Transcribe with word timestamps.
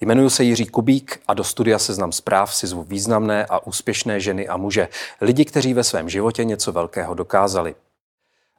Jmenuji 0.00 0.30
se 0.30 0.44
Jiří 0.44 0.66
Kubík 0.66 1.20
a 1.28 1.34
do 1.34 1.44
studia 1.44 1.78
Seznam 1.78 2.12
zpráv 2.12 2.54
si 2.54 2.66
zvu 2.66 2.82
významné 2.82 3.46
a 3.46 3.66
úspěšné 3.66 4.20
ženy 4.20 4.48
a 4.48 4.56
muže, 4.56 4.88
lidi, 5.20 5.44
kteří 5.44 5.74
ve 5.74 5.84
svém 5.84 6.08
životě 6.08 6.44
něco 6.44 6.72
velkého 6.72 7.14
dokázali. 7.14 7.74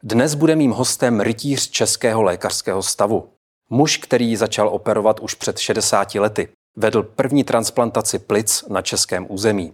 Dnes 0.04 0.36
bude 0.36 0.56
mým 0.56 0.72
hostem 0.72 1.22
rytíř 1.22 1.70
Českého 1.70 2.24
lékařského 2.24 2.84
stavu. 2.84 3.30
Muž, 3.70 3.98
který 3.98 4.36
začal 4.36 4.70
operovat 4.70 5.20
už 5.20 5.34
před 5.34 5.58
60 5.58 6.16
lety. 6.16 6.48
Vedl 6.76 7.04
první 7.04 7.44
transplantaci 7.44 8.20
plic 8.20 8.64
na 8.70 8.82
českém 8.82 9.26
území. 9.30 9.74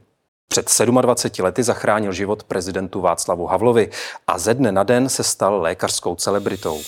Před 0.49 0.71
27 1.01 1.45
lety 1.45 1.63
zachránil 1.63 2.11
život 2.11 2.43
prezidentu 2.43 3.01
Václavu 3.01 3.45
Havlovi 3.45 3.89
a 4.27 4.39
ze 4.39 4.53
dne 4.53 4.71
na 4.71 4.83
den 4.83 5.09
se 5.09 5.23
stal 5.23 5.61
lékařskou 5.61 6.15
celebritou. 6.15 6.81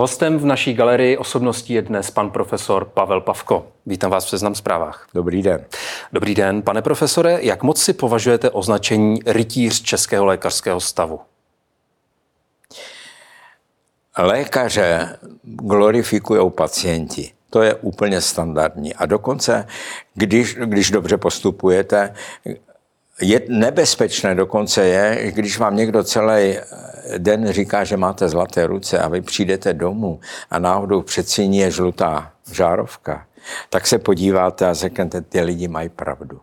Hostem 0.00 0.38
v 0.38 0.44
naší 0.44 0.74
galerii 0.74 1.16
osobností 1.16 1.72
je 1.72 1.82
dnes 1.82 2.10
pan 2.10 2.30
profesor 2.30 2.84
Pavel 2.84 3.20
Pavko. 3.20 3.66
Vítám 3.86 4.10
vás 4.10 4.24
v 4.24 4.28
Seznam 4.28 4.54
zprávách. 4.54 5.06
Dobrý 5.14 5.42
den. 5.42 5.64
Dobrý 6.12 6.34
den, 6.34 6.62
pane 6.62 6.82
profesore. 6.82 7.38
Jak 7.42 7.62
moc 7.62 7.82
si 7.82 7.92
považujete 7.92 8.50
označení 8.50 9.20
rytíř 9.26 9.82
Českého 9.82 10.24
lékařského 10.24 10.80
stavu? 10.80 11.20
Lékaře 14.18 15.16
glorifikují 15.44 16.50
pacienti. 16.50 17.32
To 17.50 17.62
je 17.62 17.74
úplně 17.74 18.20
standardní. 18.20 18.94
A 18.94 19.06
dokonce, 19.06 19.66
když, 20.14 20.54
když 20.54 20.90
dobře 20.90 21.16
postupujete, 21.16 22.14
je 23.20 23.42
nebezpečné 23.48 24.34
dokonce 24.34 24.86
je, 24.86 25.32
když 25.32 25.58
vám 25.58 25.76
někdo 25.76 26.04
celý 26.04 26.56
den 27.18 27.52
říká, 27.52 27.84
že 27.84 27.96
máte 27.96 28.28
zlaté 28.28 28.66
ruce 28.66 28.98
a 28.98 29.08
vy 29.08 29.20
přijdete 29.20 29.74
domů 29.74 30.20
a 30.50 30.58
náhodou 30.58 31.02
před 31.02 31.28
síní 31.28 31.58
je 31.58 31.70
žlutá 31.70 32.32
žárovka, 32.52 33.26
tak 33.70 33.86
se 33.86 33.98
podíváte 33.98 34.66
a 34.66 34.74
řeknete, 34.74 35.20
ty 35.20 35.40
lidi 35.40 35.68
mají 35.68 35.88
pravdu. 35.88 36.40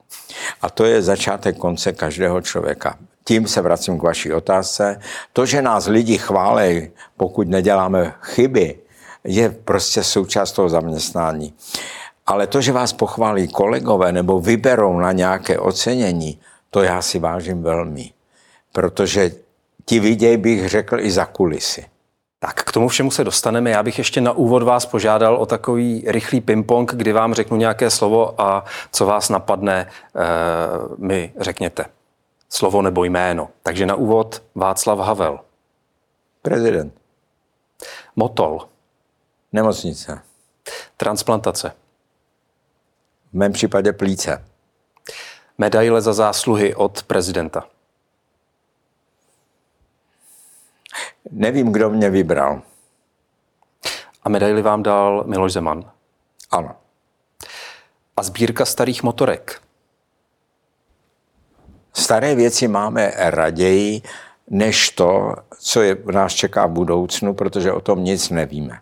A 0.61 0.69
to 0.69 0.85
je 0.85 1.01
začátek 1.01 1.57
konce 1.57 1.93
každého 1.93 2.41
člověka. 2.41 2.97
Tím 3.23 3.47
se 3.47 3.61
vracím 3.61 3.99
k 3.99 4.03
vaší 4.03 4.33
otázce. 4.33 4.99
To, 5.33 5.45
že 5.45 5.61
nás 5.61 5.87
lidi 5.87 6.17
chválí, 6.17 6.91
pokud 7.17 7.47
neděláme 7.47 8.13
chyby, 8.21 8.79
je 9.23 9.49
prostě 9.49 10.03
součást 10.03 10.51
toho 10.51 10.69
zaměstnání. 10.69 11.53
Ale 12.25 12.47
to, 12.47 12.61
že 12.61 12.71
vás 12.71 12.93
pochválí 12.93 13.47
kolegové 13.47 14.11
nebo 14.11 14.41
vyberou 14.41 14.99
na 14.99 15.11
nějaké 15.11 15.59
ocenění, 15.59 16.39
to 16.69 16.83
já 16.83 17.01
si 17.01 17.19
vážím 17.19 17.63
velmi. 17.63 18.11
Protože 18.71 19.31
ti 19.89 19.99
viděj 19.99 20.37
bych 20.37 20.69
řekl 20.69 20.99
i 20.99 21.11
za 21.11 21.25
kulisy. 21.25 21.85
Tak 22.39 22.63
k 22.63 22.71
tomu 22.71 22.87
všemu 22.87 23.11
se 23.11 23.23
dostaneme. 23.23 23.69
Já 23.69 23.83
bych 23.83 23.97
ještě 23.97 24.21
na 24.21 24.31
úvod 24.31 24.63
vás 24.63 24.85
požádal 24.85 25.35
o 25.35 25.45
takový 25.45 26.03
rychlý 26.07 26.41
ping-pong, 26.41 26.85
kdy 26.93 27.13
vám 27.13 27.33
řeknu 27.33 27.57
nějaké 27.57 27.89
slovo 27.89 28.41
a 28.41 28.65
co 28.91 29.05
vás 29.05 29.29
napadne, 29.29 29.87
eh, 29.87 30.21
mi 30.97 31.33
řekněte. 31.39 31.85
Slovo 32.49 32.81
nebo 32.81 33.03
jméno. 33.03 33.49
Takže 33.63 33.85
na 33.85 33.95
úvod 33.95 34.43
Václav 34.55 34.99
Havel. 34.99 35.39
Prezident. 36.41 36.93
Motol. 38.15 38.67
Nemocnice. 39.53 40.21
Transplantace. 40.97 41.71
V 43.31 43.33
mém 43.33 43.51
případě 43.51 43.93
plíce. 43.93 44.45
Medaile 45.57 46.01
za 46.01 46.13
zásluhy 46.13 46.75
od 46.75 47.03
prezidenta. 47.03 47.65
Nevím, 51.31 51.71
kdo 51.71 51.89
mě 51.89 52.09
vybral. 52.09 52.61
A 54.23 54.29
medaili 54.29 54.61
vám 54.61 54.83
dal 54.83 55.23
Miloš 55.27 55.53
Zeman. 55.53 55.91
Ano. 56.51 56.75
A 58.17 58.23
sbírka 58.23 58.65
starých 58.65 59.03
motorek. 59.03 59.61
Staré 61.93 62.35
věci 62.35 62.67
máme 62.67 63.11
raději, 63.15 64.01
než 64.49 64.89
to, 64.89 65.35
co 65.59 65.81
je, 65.81 65.97
nás 66.11 66.33
čeká 66.33 66.65
v 66.65 66.71
budoucnu, 66.71 67.33
protože 67.33 67.71
o 67.71 67.81
tom 67.81 68.03
nic 68.03 68.29
nevíme. 68.29 68.79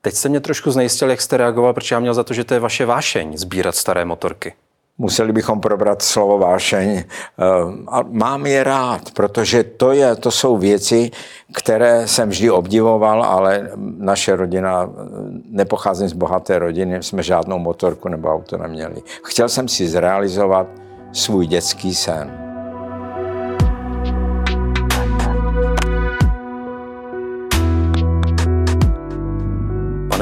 Teď 0.00 0.14
jste 0.14 0.28
mě 0.28 0.40
trošku 0.40 0.70
znejistil, 0.70 1.10
jak 1.10 1.20
jste 1.20 1.36
reagoval, 1.36 1.72
protože 1.72 1.94
já 1.94 2.00
měl 2.00 2.14
za 2.14 2.24
to, 2.24 2.34
že 2.34 2.44
to 2.44 2.54
je 2.54 2.60
vaše 2.60 2.86
vášeň 2.86 3.36
sbírat 3.36 3.74
staré 3.74 4.04
motorky. 4.04 4.54
Museli 4.98 5.32
bychom 5.32 5.60
probrat 5.60 6.02
slovo 6.02 6.38
vášeň. 6.38 6.88
Eh, 6.88 7.04
a 7.88 8.04
mám 8.10 8.46
je 8.46 8.64
rád, 8.64 9.10
protože 9.10 9.64
to, 9.64 9.92
je, 9.92 10.16
to 10.16 10.30
jsou 10.30 10.56
věci, 10.56 11.10
které 11.52 12.08
jsem 12.08 12.28
vždy 12.28 12.50
obdivoval, 12.50 13.24
ale 13.24 13.70
naše 13.98 14.36
rodina, 14.36 14.90
nepocházím 15.50 16.08
z 16.08 16.12
bohaté 16.12 16.58
rodiny, 16.58 17.02
jsme 17.02 17.22
žádnou 17.22 17.58
motorku 17.58 18.08
nebo 18.08 18.34
auto 18.34 18.56
neměli. 18.56 19.02
Chtěl 19.24 19.48
jsem 19.48 19.68
si 19.68 19.88
zrealizovat 19.88 20.66
svůj 21.12 21.46
dětský 21.46 21.94
sen. 21.94 22.45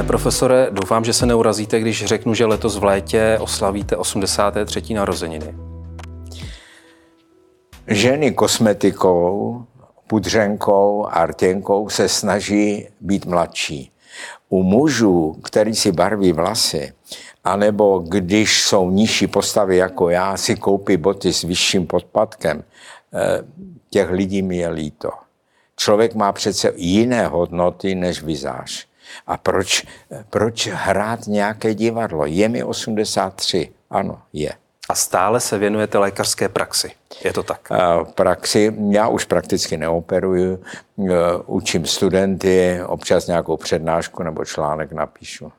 Profesore, 0.07 0.69
doufám, 0.71 1.05
že 1.05 1.13
se 1.13 1.27
neurazíte, 1.27 1.81
když 1.81 2.05
řeknu, 2.05 2.35
že 2.35 2.47
letos 2.47 2.77
v 2.77 2.85
létě 2.85 3.39
oslavíte 3.41 3.97
83. 3.97 4.95
narozeniny. 4.95 5.55
Ženy 7.87 8.33
kosmetikou, 8.33 9.65
pudřenkou 10.07 11.07
a 11.11 11.27
rtěnkou 11.27 11.89
se 11.89 12.09
snaží 12.09 12.89
být 13.01 13.27
mladší. 13.27 13.93
U 14.49 14.63
mužů, 14.63 15.37
který 15.45 15.75
si 15.75 15.93
barví 15.93 16.33
vlasy, 16.33 16.93
anebo 17.45 17.99
když 17.99 18.63
jsou 18.63 18.91
nižší 18.91 19.27
postavy 19.27 19.77
jako 19.77 20.11
já, 20.11 20.37
si 20.37 20.57
koupí 20.57 20.97
boty 20.97 21.33
s 21.33 21.43
vyšším 21.43 21.87
podpadkem, 21.87 22.65
eh, 23.15 23.45
těch 23.91 24.11
lidí 24.11 24.43
mi 24.43 24.57
je 24.57 24.69
líto. 24.69 25.11
Člověk 25.77 26.15
má 26.15 26.33
přece 26.33 26.73
jiné 26.77 27.27
hodnoty 27.27 27.95
než 27.95 28.23
vizáž. 28.23 28.87
A 29.27 29.37
proč, 29.37 29.87
proč 30.31 30.67
hrát 30.67 31.27
nějaké 31.27 31.75
divadlo? 31.75 32.27
Je 32.27 32.49
mi 32.49 32.65
83, 32.65 33.73
ano, 33.91 34.23
je. 34.33 34.53
A 34.89 34.95
stále 34.95 35.41
se 35.41 35.59
věnujete 35.59 35.99
lékařské 35.99 36.49
praxi, 36.49 36.91
je 37.25 37.33
to 37.33 37.43
tak? 37.43 37.69
Praxi, 38.15 38.75
já 38.91 39.09
už 39.09 39.25
prakticky 39.25 39.77
neoperuju, 39.77 40.55
e, 40.55 41.13
učím 41.47 41.87
studenty, 41.87 42.81
občas 42.87 43.27
nějakou 43.27 43.57
přednášku 43.57 44.23
nebo 44.23 44.45
článek 44.45 44.93
napíšu. 44.93 45.53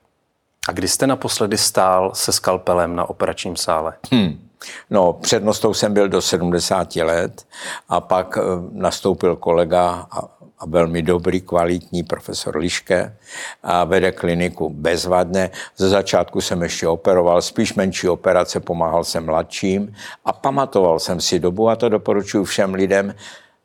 A 0.70 0.72
kdy 0.72 0.88
jste 0.88 1.08
naposledy 1.08 1.58
stál 1.58 2.12
se 2.14 2.32
skalpelem 2.32 2.96
na 2.96 3.10
operačním 3.10 3.56
sále? 3.56 3.94
Hmm. 4.12 4.50
No, 4.90 5.14
přednostou 5.14 5.74
jsem 5.74 5.94
byl 5.94 6.10
do 6.10 6.22
70 6.22 6.96
let 6.96 7.46
a 7.90 8.02
pak 8.02 8.38
e, 8.38 8.42
nastoupil 8.72 9.36
kolega 9.36 10.08
a 10.12 10.35
a 10.66 10.70
velmi 10.70 11.02
dobrý, 11.02 11.42
kvalitní 11.42 12.04
profesor 12.04 12.58
Liške 12.58 13.18
a 13.64 13.84
vede 13.84 14.12
kliniku 14.12 14.70
bezvadně. 14.70 15.52
Ze 15.78 15.90
začátku 15.90 16.42
jsem 16.42 16.62
ještě 16.62 16.88
operoval, 16.88 17.42
spíš 17.42 17.74
menší 17.74 18.10
operace, 18.10 18.60
pomáhal 18.60 19.04
jsem 19.04 19.26
mladším 19.26 19.94
a 20.26 20.34
pamatoval 20.34 21.00
jsem 21.00 21.22
si 21.22 21.40
dobu 21.40 21.70
a 21.70 21.76
to 21.76 21.90
doporučuji 21.90 22.44
všem 22.46 22.74
lidem, 22.74 23.16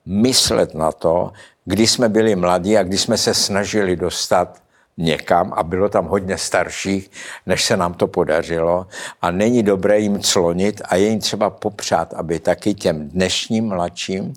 myslet 0.06 0.74
na 0.74 0.92
to, 0.92 1.32
když 1.64 1.90
jsme 1.90 2.08
byli 2.08 2.36
mladí 2.36 2.76
a 2.76 2.82
když 2.82 3.00
jsme 3.00 3.18
se 3.18 3.34
snažili 3.34 3.96
dostat 3.96 4.60
někam 4.98 5.52
a 5.56 5.62
bylo 5.62 5.88
tam 5.88 6.06
hodně 6.06 6.38
starších, 6.38 7.10
než 7.46 7.64
se 7.64 7.76
nám 7.76 7.94
to 7.94 8.06
podařilo 8.06 8.86
a 9.22 9.30
není 9.30 9.62
dobré 9.62 9.98
jim 9.98 10.20
clonit 10.20 10.82
a 10.84 10.96
je 10.96 11.08
jim 11.08 11.20
třeba 11.20 11.50
popřát, 11.50 12.14
aby 12.14 12.38
taky 12.38 12.74
těm 12.74 13.08
dnešním 13.08 13.68
mladším 13.68 14.34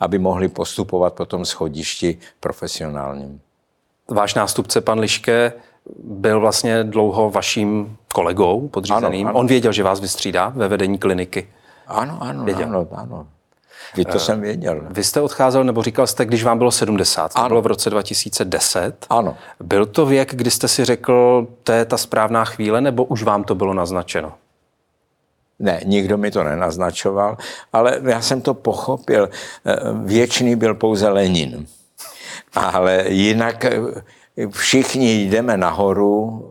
aby 0.00 0.18
mohli 0.18 0.48
postupovat 0.48 1.14
po 1.14 1.26
tom 1.26 1.44
schodišti 1.44 2.18
profesionálním. 2.40 3.40
Váš 4.10 4.34
nástupce, 4.34 4.80
pan 4.80 4.98
Liške, 4.98 5.52
byl 6.04 6.40
vlastně 6.40 6.84
dlouho 6.84 7.30
vaším 7.30 7.96
kolegou 8.14 8.68
podřízeným. 8.68 9.26
Ano, 9.26 9.30
ano. 9.30 9.38
On 9.38 9.46
věděl, 9.46 9.72
že 9.72 9.82
vás 9.82 10.00
vystřídá 10.00 10.52
ve 10.56 10.68
vedení 10.68 10.98
kliniky. 10.98 11.48
Ano, 11.86 12.18
ano, 12.20 12.44
věděl. 12.44 12.68
ano, 12.68 12.86
ano. 12.92 13.26
Vy 13.96 14.04
to 14.04 14.14
uh, 14.14 14.16
jsem 14.16 14.40
věděl. 14.40 14.80
Vy 14.90 15.04
jste 15.04 15.20
odcházel, 15.20 15.64
nebo 15.64 15.82
říkal 15.82 16.06
jste, 16.06 16.24
když 16.24 16.44
vám 16.44 16.58
bylo 16.58 16.70
70, 16.70 17.32
to 17.32 17.38
ano. 17.38 17.48
bylo 17.48 17.62
v 17.62 17.66
roce 17.66 17.90
2010. 17.90 19.06
Ano. 19.10 19.36
Byl 19.60 19.86
to 19.86 20.06
věk, 20.06 20.34
kdy 20.34 20.50
jste 20.50 20.68
si 20.68 20.84
řekl, 20.84 21.46
to 21.62 21.72
je 21.72 21.84
ta 21.84 21.96
správná 21.96 22.44
chvíle, 22.44 22.80
nebo 22.80 23.04
už 23.04 23.22
vám 23.22 23.44
to 23.44 23.54
bylo 23.54 23.74
naznačeno? 23.74 24.32
Ne, 25.58 25.80
nikdo 25.84 26.18
mi 26.18 26.30
to 26.30 26.44
nenaznačoval, 26.44 27.36
ale 27.72 28.00
já 28.04 28.20
jsem 28.20 28.40
to 28.40 28.54
pochopil. 28.54 29.30
Věčný 30.04 30.56
byl 30.56 30.74
pouze 30.74 31.08
Lenin. 31.08 31.66
Ale 32.54 33.04
jinak 33.08 33.64
všichni 34.50 35.14
jdeme 35.14 35.56
nahoru, 35.56 36.42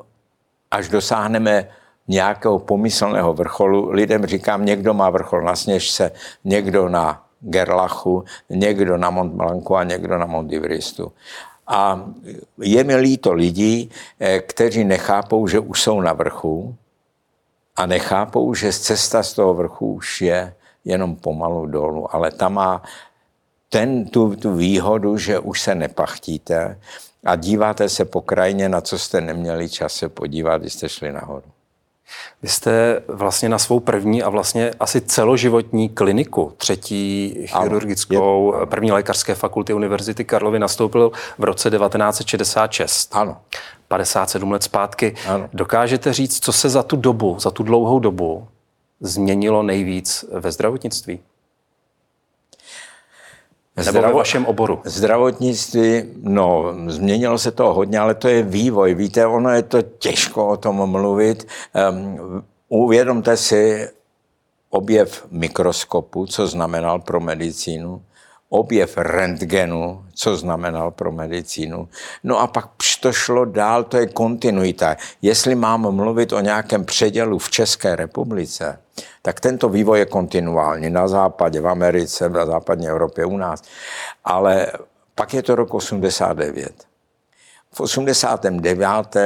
až 0.72 0.90
dosáhneme 0.90 1.69
nějakého 2.07 2.60
pomyslného 2.60 3.34
vrcholu. 3.34 3.92
Lidem 3.92 4.25
říkám, 4.25 4.66
někdo 4.66 4.94
má 4.94 5.10
vrchol 5.10 5.42
na 5.42 5.56
Sněžce, 5.56 6.12
někdo 6.44 6.90
na 6.90 7.24
Gerlachu, 7.40 8.24
někdo 8.50 8.98
na 8.98 9.10
Mont 9.10 9.34
Blancu 9.34 9.75
a 9.75 9.84
někdo 9.84 10.18
na 10.18 10.25
Mont 10.25 10.52
Ivristu. 10.52 11.12
A 11.68 12.06
je 12.62 12.84
mi 12.84 12.96
líto 12.96 13.34
lidí, 13.34 13.90
eh, 14.19 14.40
kteří 14.40 14.84
nechápou, 14.84 15.48
že 15.48 15.60
už 15.60 15.81
jsou 15.81 16.02
na 16.02 16.13
vrchu 16.13 16.75
a 17.75 17.86
nechápou, 17.86 18.54
že 18.54 18.74
cesta 18.74 19.24
z 19.24 19.33
toho 19.33 19.54
vrchu 19.54 19.94
už 19.94 20.22
je 20.22 20.54
jenom 20.86 21.16
pomalu 21.16 21.66
dolů. 21.66 22.16
Ale 22.16 22.31
tam 22.31 22.54
má 22.54 22.83
ten, 23.69 24.06
tu, 24.06 24.36
tu 24.36 24.56
výhodu, 24.56 25.18
že 25.18 25.39
už 25.39 25.62
se 25.62 25.75
nepachtíte 25.75 26.80
a 27.25 27.36
díváte 27.36 27.89
se 27.89 28.06
po 28.06 28.22
krajině, 28.22 28.69
na 28.69 28.81
co 28.81 29.00
jste 29.00 29.22
neměli 29.22 29.69
čas 29.69 29.94
se 29.94 30.10
podívat, 30.10 30.62
když 30.62 30.74
jste 30.74 30.89
šli 30.89 31.12
nahoru. 31.12 31.44
Vy 32.42 32.50
jste 32.50 33.01
vlastně 33.07 33.50
na 33.50 33.57
svou 33.60 33.80
první 33.80 34.24
a 34.24 34.30
vlastně 34.30 34.71
asi 34.80 35.01
celoživotní 35.01 35.89
kliniku, 35.89 36.54
třetí 36.57 37.36
chirurgickou, 37.45 38.54
ano, 38.54 38.66
první 38.66 38.92
lékařské 38.92 39.36
fakulty 39.36 39.74
Univerzity 39.74 40.25
Karlovy 40.25 40.60
nastoupil 40.60 41.12
v 41.38 41.44
roce 41.44 41.69
1966. 41.69 43.16
Ano. 43.16 43.38
57 43.88 44.52
let 44.52 44.64
zpátky. 44.64 45.16
Ano. 45.28 45.50
Dokážete 45.54 46.14
říct, 46.14 46.44
co 46.44 46.52
se 46.52 46.70
za 46.70 46.84
tu 46.84 46.96
dobu, 46.96 47.40
za 47.40 47.52
tu 47.52 47.64
dlouhou 47.64 48.00
dobu 48.00 48.48
změnilo 49.00 49.64
nejvíc 49.64 50.26
ve 50.32 50.52
zdravotnictví? 50.52 51.20
Nebo 53.76 53.90
Zdravo, 53.90 54.08
ve 54.08 54.14
vašem 54.14 54.46
oboru? 54.46 54.82
Zdravotnictví, 54.86 56.04
no, 56.22 56.74
změnilo 56.88 57.38
se 57.38 57.52
to 57.52 57.74
hodně, 57.74 58.00
ale 58.00 58.16
to 58.16 58.28
je 58.28 58.44
vývoj. 58.44 58.94
Víte, 58.94 59.26
ono 59.26 59.50
je 59.50 59.64
to 59.64 59.82
těžko 59.82 60.48
o 60.48 60.58
tom 60.58 60.90
mluvit. 60.90 61.48
Um, 61.92 62.44
uvědomte 62.70 63.38
si 63.38 63.90
objev 64.70 65.26
mikroskopu, 65.31 66.26
co 66.26 66.48
znamenal 66.48 67.00
pro 67.00 67.20
medicínu 67.20 68.02
objev 68.50 68.97
rentgenu, 68.97 70.06
co 70.13 70.38
znamenal 70.38 70.92
pro 70.92 71.12
medicínu. 71.12 71.89
No 72.24 72.39
a 72.39 72.47
pak 72.47 72.69
to 73.01 73.13
šlo 73.13 73.45
dál, 73.45 73.83
to 73.83 73.97
je 73.97 74.07
kontinuita. 74.07 74.97
Jestli 75.21 75.56
mám 75.56 75.95
mluvit 75.95 76.33
o 76.33 76.39
nějakém 76.39 76.86
předělu 76.86 77.39
v 77.39 77.50
České 77.50 77.95
republice, 77.95 78.80
tak 79.21 79.39
tento 79.39 79.69
vývoj 79.69 80.00
je 80.00 80.06
kontinuální 80.06 80.89
na 80.89 81.07
západě, 81.07 81.62
v 81.62 81.68
Americe, 81.68 82.30
na 82.30 82.45
západní 82.45 82.88
Evropě, 82.88 83.25
u 83.25 83.38
nás. 83.38 83.62
Ale 84.24 84.68
pak 85.15 85.33
je 85.33 85.44
to 85.44 85.56
rok 85.56 85.74
89. 85.74 86.83
V 87.71 87.81
89. 87.81 89.18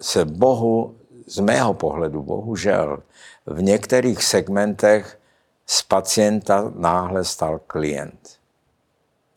se 0.00 0.24
Bohu, 0.24 0.96
z 1.26 1.38
mého 1.38 1.74
pohledu, 1.74 2.22
bohužel, 2.22 3.02
v 3.46 3.62
některých 3.62 4.24
segmentech 4.24 5.18
z 5.66 5.82
pacienta 5.82 6.72
náhle 6.74 7.24
stal 7.24 7.60
klient. 7.66 8.43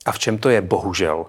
A 0.08 0.12
v 0.12 0.20
čem 0.20 0.38
to 0.38 0.50
je 0.50 0.62
bohužel? 0.62 1.26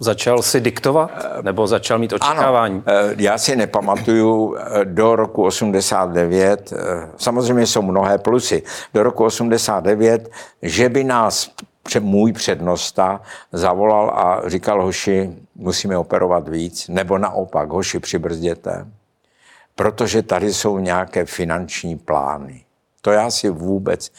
Začal 0.00 0.42
si 0.42 0.60
diktovat? 0.60 1.10
Nebo 1.42 1.66
začal 1.66 1.98
mít 1.98 2.12
očekávání? 2.12 2.82
Ano, 2.86 2.98
eh, 3.10 3.14
já 3.18 3.38
si 3.38 3.56
nepamatuju 3.56 4.56
eh, 4.56 4.84
do 4.84 5.16
roku 5.16 5.44
89, 5.44 6.72
eh, 6.72 7.08
samozřejmě 7.16 7.66
jsou 7.66 7.82
mnohé 7.82 8.18
plusy, 8.18 8.62
do 8.94 9.02
roku 9.02 9.24
89, 9.24 10.30
že 10.62 10.88
by 10.88 11.04
nás 11.04 11.50
můj 12.00 12.32
přednosta 12.32 13.20
zavolal 13.52 14.10
a 14.10 14.48
říkal, 14.48 14.82
hoši, 14.82 15.30
musíme 15.54 15.98
operovat 15.98 16.48
víc, 16.48 16.88
nebo 16.88 17.18
naopak, 17.18 17.68
hoši, 17.68 17.98
přibrzděte, 17.98 18.86
protože 19.74 20.22
tady 20.22 20.54
jsou 20.54 20.78
nějaké 20.78 21.24
finanční 21.24 21.98
plány. 21.98 22.64
To 23.00 23.10
já 23.10 23.30
si 23.30 23.50
vůbec 23.50 24.10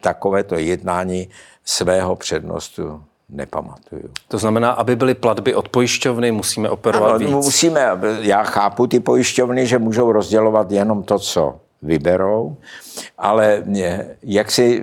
takovéto 0.00 0.54
jednání 0.54 1.28
svého 1.64 2.16
přednostu 2.16 3.04
nepamatuju. 3.34 4.08
To 4.28 4.38
znamená, 4.38 4.70
aby 4.70 4.96
byly 4.96 5.14
platby 5.14 5.54
od 5.54 5.68
pojišťovny, 5.68 6.32
musíme 6.32 6.70
operovat 6.70 7.10
ano, 7.10 7.18
víc? 7.18 7.30
musíme. 7.30 7.80
Já 8.20 8.42
chápu 8.42 8.86
ty 8.86 9.00
pojišťovny, 9.00 9.66
že 9.66 9.78
můžou 9.78 10.12
rozdělovat 10.12 10.72
jenom 10.72 11.02
to, 11.02 11.18
co 11.18 11.56
vyberou, 11.82 12.56
ale 13.18 13.62
jak 14.22 14.50
si 14.50 14.82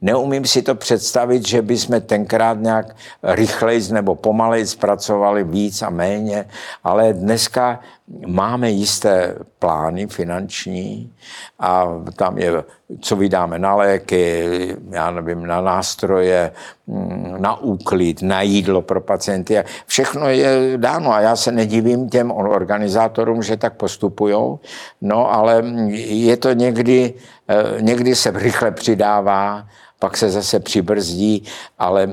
Neumím 0.00 0.44
si 0.44 0.62
to 0.62 0.74
představit, 0.74 1.46
že 1.46 1.62
bychom 1.62 2.00
tenkrát 2.00 2.60
nějak 2.60 2.96
rychleji 3.22 3.92
nebo 3.92 4.14
pomalej 4.14 4.66
zpracovali 4.66 5.44
víc 5.44 5.82
a 5.82 5.90
méně, 5.90 6.44
ale 6.84 7.12
dneska 7.12 7.80
máme 8.26 8.70
jisté 8.70 9.34
plány 9.58 10.06
finanční 10.06 11.12
a 11.58 11.86
tam 12.16 12.38
je, 12.38 12.64
co 13.00 13.16
vydáme 13.16 13.58
na 13.58 13.74
léky, 13.74 14.46
já 14.90 15.10
nevím, 15.10 15.46
na 15.46 15.60
nástroje, 15.60 16.52
mm, 16.86 17.36
na 17.38 17.60
úklid, 17.60 18.22
na 18.22 18.42
jídlo 18.42 18.82
pro 18.82 19.00
pacienty. 19.00 19.64
Všechno 19.86 20.28
je 20.28 20.72
dáno 20.76 21.12
a 21.12 21.20
já 21.20 21.36
se 21.36 21.52
nedivím 21.52 22.08
těm 22.08 22.30
organizátorům, 22.30 23.42
že 23.42 23.56
tak 23.56 23.74
postupují, 23.74 24.58
no 25.00 25.34
ale 25.34 25.62
je 25.96 26.36
to 26.36 26.52
někdy, 26.52 27.14
eh, 27.48 27.82
někdy 27.82 28.14
se 28.14 28.30
rychle 28.30 28.70
přidává 28.70 29.66
pak 29.98 30.16
se 30.16 30.30
zase 30.30 30.60
přibrzdí, 30.60 31.44
ale 31.78 32.08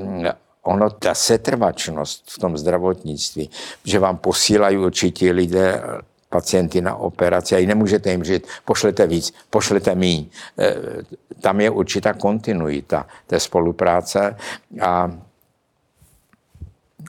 ono, 0.62 0.90
ta 0.90 1.14
setrvačnost 1.14 2.30
v 2.30 2.38
tom 2.38 2.58
zdravotnictví, 2.58 3.50
že 3.84 3.98
vám 3.98 4.16
posílají 4.16 4.76
určitě 4.76 5.32
lidé 5.32 5.82
pacienty 6.34 6.80
na 6.80 6.96
operaci 6.96 7.54
a 7.54 7.58
i 7.58 7.66
nemůžete 7.66 8.10
jim 8.10 8.24
říct, 8.24 8.44
pošlete 8.64 9.06
víc, 9.06 9.34
pošlete 9.50 9.94
míň. 9.94 10.26
E, 10.58 10.74
tam 11.40 11.60
je 11.60 11.70
určitá 11.70 12.12
kontinuita 12.12 13.06
té 13.26 13.40
spolupráce 13.40 14.36
a 14.80 15.10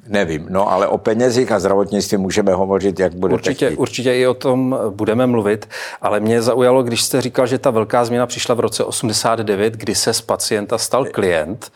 Nevím, 0.08 0.46
no 0.50 0.70
ale 0.72 0.88
o 0.88 0.98
penězích 0.98 1.52
a 1.52 1.60
zdravotnictví 1.60 2.18
můžeme 2.18 2.54
hovořit, 2.54 3.00
jak 3.00 3.16
bude 3.16 3.34
určitě, 3.34 3.70
určitě 3.70 4.14
i 4.14 4.28
o 4.28 4.34
tom 4.34 4.78
budeme 4.90 5.28
mluvit, 5.28 5.70
ale 6.02 6.20
mě 6.20 6.42
zaujalo, 6.42 6.84
když 6.84 7.02
jste 7.02 7.22
říkal, 7.22 7.48
že 7.48 7.58
ta 7.58 7.72
velká 7.72 8.06
změna 8.06 8.28
přišla 8.28 8.56
v 8.56 8.60
roce 8.60 8.84
89, 8.84 9.74
kdy 9.74 9.96
se 9.96 10.14
z 10.14 10.22
pacienta 10.22 10.78
stal 10.78 11.06
klient. 11.06 11.72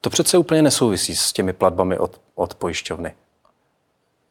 To 0.00 0.10
přece 0.10 0.38
úplně 0.38 0.62
nesouvisí 0.62 1.16
s 1.16 1.32
těmi 1.32 1.52
platbami 1.52 1.98
od, 1.98 2.20
od 2.34 2.54
pojišťovny. 2.54 3.12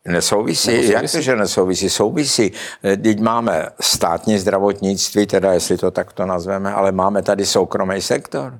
Nesouvisí? 0.07 0.67
Nesouvisí? 0.71 0.93
Jak 0.93 1.11
to, 1.11 1.21
že 1.21 1.35
nesouvisí? 1.35 1.89
Souvisí. 1.89 2.51
Teď 2.81 3.19
máme 3.19 3.67
státní 3.81 4.39
zdravotnictví, 4.39 5.27
teda 5.27 5.53
jestli 5.53 5.77
to 5.77 5.91
takto 5.91 6.25
nazveme, 6.25 6.73
ale 6.73 6.91
máme 6.91 7.21
tady 7.21 7.45
soukromý 7.45 8.01
sektor. 8.01 8.59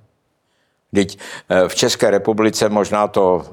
Teď 0.93 1.17
eh, 1.49 1.67
v 1.67 1.75
České 1.75 2.11
republice 2.11 2.69
možná 2.69 3.07
to 3.07 3.45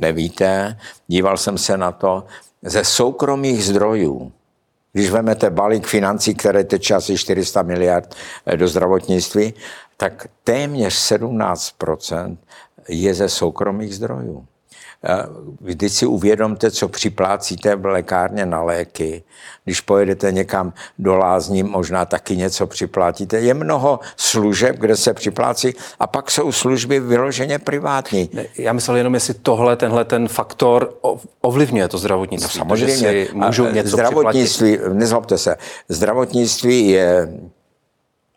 nevíte, 0.00 0.78
díval 1.06 1.36
jsem 1.36 1.58
se 1.58 1.76
na 1.76 1.92
to, 1.92 2.24
ze 2.62 2.84
soukromých 2.84 3.64
zdrojů, 3.64 4.32
když 4.92 5.10
vezmete 5.10 5.50
balík 5.50 5.86
financí, 5.86 6.34
které 6.34 6.64
teče 6.64 6.94
asi 6.94 7.18
400 7.18 7.62
miliard 7.62 8.14
eh, 8.46 8.56
do 8.56 8.68
zdravotnictví, 8.68 9.54
tak 9.96 10.26
téměř 10.44 11.12
17% 11.12 12.36
je 12.88 13.14
ze 13.14 13.28
soukromých 13.28 13.96
zdrojů. 13.96 14.46
Vždyť 15.60 15.92
si 15.92 16.06
uvědomte, 16.06 16.70
co 16.70 16.88
připlácíte 16.88 17.76
v 17.76 17.86
lékárně 17.86 18.46
na 18.46 18.62
léky. 18.62 19.22
Když 19.64 19.80
pojedete 19.80 20.32
někam 20.32 20.72
do 20.98 21.16
lázní, 21.16 21.62
možná 21.62 22.04
taky 22.04 22.36
něco 22.36 22.66
připlatíte. 22.66 23.40
Je 23.40 23.54
mnoho 23.54 24.00
služeb, 24.16 24.76
kde 24.76 24.96
se 24.96 25.14
připlácí 25.14 25.74
a 25.98 26.06
pak 26.06 26.30
jsou 26.30 26.52
služby 26.52 27.00
vyloženě 27.00 27.58
privátní. 27.58 28.30
Já 28.58 28.72
myslel 28.72 28.96
jenom, 28.96 29.14
jestli 29.14 29.34
tohle, 29.34 29.76
tenhle 29.76 30.04
ten 30.04 30.28
faktor 30.28 30.94
ovlivňuje 31.40 31.88
to 31.88 31.98
zdravotnictví. 31.98 32.58
No, 32.58 32.64
samozřejmě. 32.64 33.28
Můžou 33.32 33.70
něco 33.70 33.88
zdravotnictví, 33.88 34.72
připlatit. 34.72 34.98
nezlobte 34.98 35.38
se, 35.38 35.56
zdravotnictví 35.88 36.88
je 36.88 37.28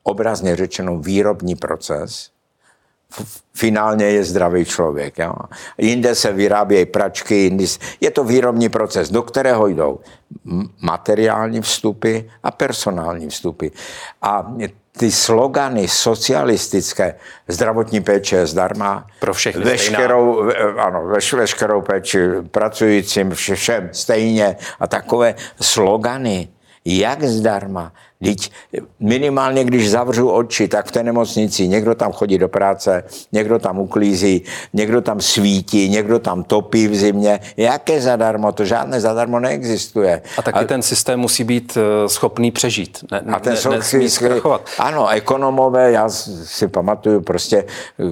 obrazně 0.03 0.55
řečeno 0.55 0.99
výrobní 0.99 1.55
proces, 1.55 2.29
finálně 3.55 4.05
je 4.05 4.23
zdravý 4.23 4.65
člověk. 4.65 5.17
Jo. 5.17 5.33
Jinde 5.77 6.15
se 6.15 6.33
vyrábějí 6.33 6.85
pračky, 6.85 7.35
jindy, 7.35 7.65
je 8.01 8.11
to 8.11 8.23
výrobní 8.23 8.69
proces, 8.69 9.11
do 9.11 9.21
kterého 9.21 9.67
jdou 9.67 9.99
materiální 10.81 11.61
vstupy 11.61 12.19
a 12.43 12.51
personální 12.51 13.29
vstupy. 13.29 13.67
A 14.21 14.53
ty 14.97 15.11
slogany 15.11 15.87
socialistické, 15.87 17.15
zdravotní 17.47 18.01
péče 18.01 18.35
je 18.35 18.47
zdarma, 18.47 19.07
pro 19.19 19.33
všechny 19.33 19.63
veškerou, 19.63 20.51
ano, 20.77 21.07
veš, 21.07 21.33
veškerou 21.33 21.81
péči 21.81 22.19
pracujícím 22.51 23.31
všem 23.31 23.89
stejně 23.91 24.55
a 24.79 24.87
takové 24.87 25.35
slogany, 25.61 26.47
jak 26.85 27.23
zdarma, 27.23 27.93
Teď 28.23 28.51
minimálně, 28.99 29.63
když 29.63 29.89
zavřu 29.89 30.29
oči, 30.29 30.67
tak 30.67 30.85
v 30.85 30.91
té 30.91 31.03
nemocnici 31.03 31.67
někdo 31.67 31.95
tam 31.95 32.11
chodí 32.11 32.37
do 32.37 32.47
práce, 32.47 33.03
někdo 33.31 33.59
tam 33.59 33.79
uklízí, 33.79 34.43
někdo 34.73 35.01
tam 35.01 35.21
svítí, 35.21 35.89
někdo 35.89 36.19
tam 36.19 36.43
topí 36.43 36.87
v 36.87 36.95
zimě. 36.95 37.39
Jaké 37.57 38.01
zadarmo? 38.01 38.51
To 38.51 38.65
žádné 38.65 39.01
zadarmo 39.01 39.39
neexistuje. 39.39 40.21
A 40.37 40.41
taky 40.41 40.59
a, 40.59 40.63
ten 40.63 40.81
systém 40.81 41.19
musí 41.19 41.43
být 41.43 41.77
eh, 41.77 42.09
schopný 42.09 42.51
přežít. 42.51 43.05
Ne, 43.11 43.19
a 43.31 43.39
ten 43.39 43.55
ne, 43.65 43.77
nesmí 43.77 44.09
zkrachovat. 44.09 44.61
Ano, 44.79 45.07
ekonomové, 45.07 45.91
já 45.91 46.09
si 46.09 46.67
pamatuju 46.67 47.21
prostě, 47.21 47.65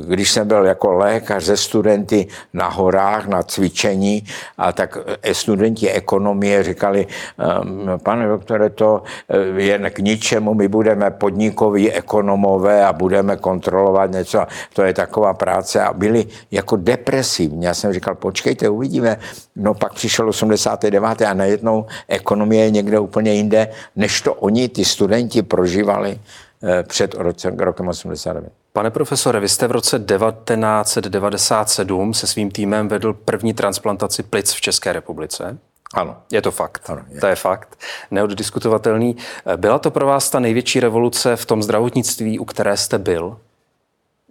když 0.07 0.31
jsem 0.31 0.47
byl 0.47 0.65
jako 0.65 0.93
lékař 0.93 1.43
ze 1.43 1.57
studenty 1.57 2.27
na 2.53 2.67
horách, 2.67 3.27
na 3.27 3.43
cvičení, 3.43 4.23
a 4.57 4.71
tak 4.71 4.97
eh, 5.23 5.33
studenti 5.33 5.89
ekonomie 5.89 6.63
říkali, 6.63 7.07
ehm, 7.39 7.99
pane 8.03 8.27
doktore, 8.27 8.69
to 8.69 9.03
eh, 9.29 9.61
je 9.61 9.79
k 9.97 9.99
ničemu, 9.99 10.53
my 10.53 10.67
budeme 10.67 11.11
podnikoví 11.11 11.91
ekonomové 11.91 12.85
a 12.85 12.93
budeme 12.93 13.37
kontrolovat 13.37 14.11
něco. 14.11 14.45
To 14.73 14.83
je 14.83 14.93
taková 14.93 15.33
práce 15.33 15.81
a 15.81 15.93
byli 15.93 16.25
jako 16.51 16.75
depresivní. 16.75 17.65
Já 17.65 17.73
jsem 17.73 17.93
říkal, 17.93 18.15
počkejte, 18.15 18.69
uvidíme. 18.69 19.17
No 19.55 19.73
pak 19.73 19.93
přišel 19.93 20.29
89. 20.29 21.21
a 21.21 21.33
najednou 21.33 21.85
ekonomie 22.07 22.65
je 22.65 22.71
někde 22.71 22.99
úplně 22.99 23.33
jinde, 23.33 23.67
než 23.95 24.21
to 24.21 24.33
oni, 24.33 24.69
ty 24.69 24.85
studenti, 24.85 25.41
prožívali 25.41 26.19
eh, 26.63 26.83
před 26.83 27.15
rokem 27.57 27.87
89. 27.87 28.51
Pane 28.73 28.91
profesore, 28.91 29.39
vy 29.39 29.49
jste 29.49 29.67
v 29.67 29.71
roce 29.71 29.99
1997 29.99 32.13
se 32.13 32.27
svým 32.27 32.51
týmem 32.51 32.87
vedl 32.87 33.13
první 33.13 33.53
transplantaci 33.53 34.23
plic 34.23 34.53
v 34.53 34.61
České 34.61 34.93
republice. 34.93 35.57
Ano. 35.93 36.17
Je 36.31 36.41
to 36.41 36.51
fakt. 36.51 36.89
Ano, 36.89 37.01
je. 37.09 37.19
To 37.19 37.27
je 37.27 37.35
fakt. 37.35 37.79
Neoddiskutovatelný. 38.11 39.15
Byla 39.55 39.79
to 39.79 39.91
pro 39.91 40.05
vás 40.05 40.29
ta 40.29 40.39
největší 40.39 40.79
revoluce 40.79 41.35
v 41.35 41.45
tom 41.45 41.63
zdravotnictví, 41.63 42.39
u 42.39 42.45
které 42.45 42.77
jste 42.77 42.97
byl? 42.97 43.37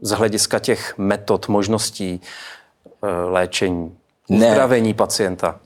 Z 0.01 0.11
hlediska 0.11 0.59
těch 0.59 0.99
metod, 0.99 1.49
možností 1.49 2.21
eh, 3.03 3.09
léčení, 3.09 3.97
uzdravení 4.29 4.95
pacienta? 4.95 5.61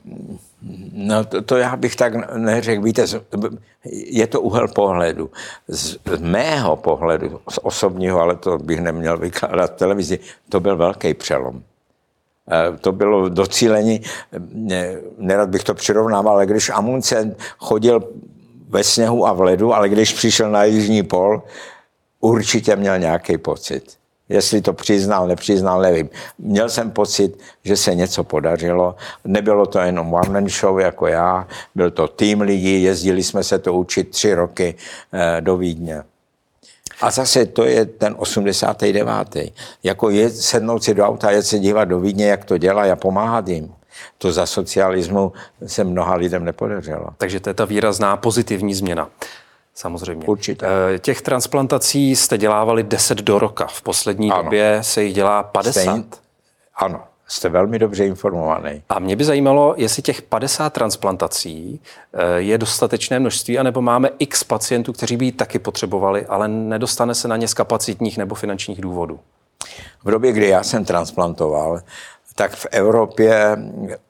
No 0.93 1.25
to, 1.25 1.41
to 1.41 1.57
já 1.57 1.75
bych 1.75 1.95
tak 1.95 2.35
neřekl. 2.37 2.83
Víte, 2.83 3.05
je 3.91 4.27
to 4.27 4.41
úhel 4.41 4.67
pohledu. 4.67 5.31
Z 5.67 5.97
mého 6.19 6.75
pohledu, 6.75 7.39
z 7.49 7.59
osobního, 7.61 8.21
ale 8.21 8.35
to 8.35 8.57
bych 8.57 8.81
neměl 8.81 9.17
vykládat 9.17 9.73
v 9.73 9.77
televizi, 9.77 10.19
to 10.49 10.59
byl 10.59 10.77
velký 10.77 11.13
přelom. 11.13 11.63
Eh, 12.49 12.77
to 12.77 12.91
bylo 12.91 13.29
docílení, 13.29 14.01
nerad 15.17 15.49
bych 15.49 15.63
to 15.63 15.73
přirovnával, 15.73 16.33
ale 16.33 16.45
když 16.45 16.69
Amundsen 16.69 17.35
chodil 17.57 18.09
ve 18.69 18.83
sněhu 18.83 19.27
a 19.27 19.33
v 19.33 19.41
ledu, 19.41 19.73
ale 19.73 19.89
když 19.89 20.13
přišel 20.13 20.51
na 20.51 20.63
jižní 20.63 21.03
pol, 21.03 21.43
určitě 22.19 22.75
měl 22.75 22.99
nějaký 22.99 23.37
pocit. 23.37 23.83
Jestli 24.29 24.61
to 24.61 24.73
přiznal, 24.73 25.27
nepřiznal, 25.27 25.81
nevím. 25.81 26.09
Měl 26.39 26.69
jsem 26.69 26.91
pocit, 26.91 27.39
že 27.63 27.77
se 27.77 27.95
něco 27.95 28.23
podařilo. 28.23 28.95
Nebylo 29.25 29.65
to 29.65 29.79
jenom 29.79 30.13
one 30.13 30.29
man 30.29 30.49
show 30.49 30.79
jako 30.79 31.07
já, 31.07 31.47
byl 31.75 31.91
to 31.91 32.07
tým 32.07 32.41
lidí, 32.41 32.83
jezdili 32.83 33.23
jsme 33.23 33.43
se 33.43 33.59
to 33.59 33.73
učit 33.73 34.09
tři 34.09 34.33
roky 34.33 34.75
eh, 35.13 35.41
do 35.41 35.57
Vídně. 35.57 36.03
A 37.01 37.11
zase 37.11 37.45
to 37.45 37.63
je 37.63 37.85
ten 37.85 38.15
89. 38.17 39.07
Jako 39.83 40.09
je 40.09 40.29
sednout 40.29 40.83
si 40.83 40.93
do 40.93 41.05
auta, 41.05 41.31
jet 41.31 41.45
se 41.45 41.59
dívat 41.59 41.85
do 41.85 41.99
Vídně, 41.99 42.27
jak 42.27 42.45
to 42.45 42.57
dělá 42.57 42.93
a 42.93 42.95
pomáhat 42.95 43.47
jim. 43.47 43.73
To 44.17 44.31
za 44.31 44.45
socialismu 44.45 45.33
se 45.65 45.83
mnoha 45.83 46.15
lidem 46.15 46.45
nepodařilo. 46.45 47.07
Takže 47.17 47.39
to 47.39 47.49
je 47.49 47.53
ta 47.53 47.65
výrazná 47.65 48.17
pozitivní 48.17 48.73
změna. 48.73 49.09
Samozřejmě. 49.75 50.27
Určitě. 50.27 50.65
Eh, 50.95 50.99
těch 50.99 51.21
transplantací 51.21 52.15
jste 52.15 52.37
dělávali 52.37 52.83
10 52.83 53.17
do 53.17 53.39
roka. 53.39 53.67
V 53.67 53.81
poslední 53.81 54.31
ano. 54.31 54.43
době 54.43 54.79
se 54.81 55.03
jich 55.03 55.13
dělá 55.13 55.43
50. 55.43 55.81
Stejn... 55.81 56.05
Ano. 56.75 57.03
Jste 57.31 57.49
velmi 57.49 57.79
dobře 57.79 58.05
informovaný. 58.05 58.83
A 58.89 58.99
mě 58.99 59.15
by 59.15 59.23
zajímalo, 59.23 59.73
jestli 59.77 60.01
těch 60.01 60.21
50 60.21 60.73
transplantací 60.73 61.81
eh, 62.13 62.41
je 62.41 62.57
dostatečné 62.57 63.19
množství, 63.19 63.59
anebo 63.59 63.81
máme 63.81 64.09
x 64.19 64.43
pacientů, 64.43 64.93
kteří 64.93 65.17
by 65.17 65.25
ji 65.25 65.31
taky 65.31 65.59
potřebovali, 65.59 66.25
ale 66.25 66.47
nedostane 66.47 67.15
se 67.15 67.27
na 67.27 67.37
ně 67.37 67.47
z 67.47 67.53
kapacitních 67.53 68.17
nebo 68.17 68.35
finančních 68.35 68.81
důvodů. 68.81 69.19
V 70.03 70.11
době, 70.11 70.31
kdy 70.31 70.47
já 70.47 70.63
jsem 70.63 70.85
transplantoval, 70.85 71.81
tak 72.35 72.55
v 72.55 72.67
Evropě 72.71 73.57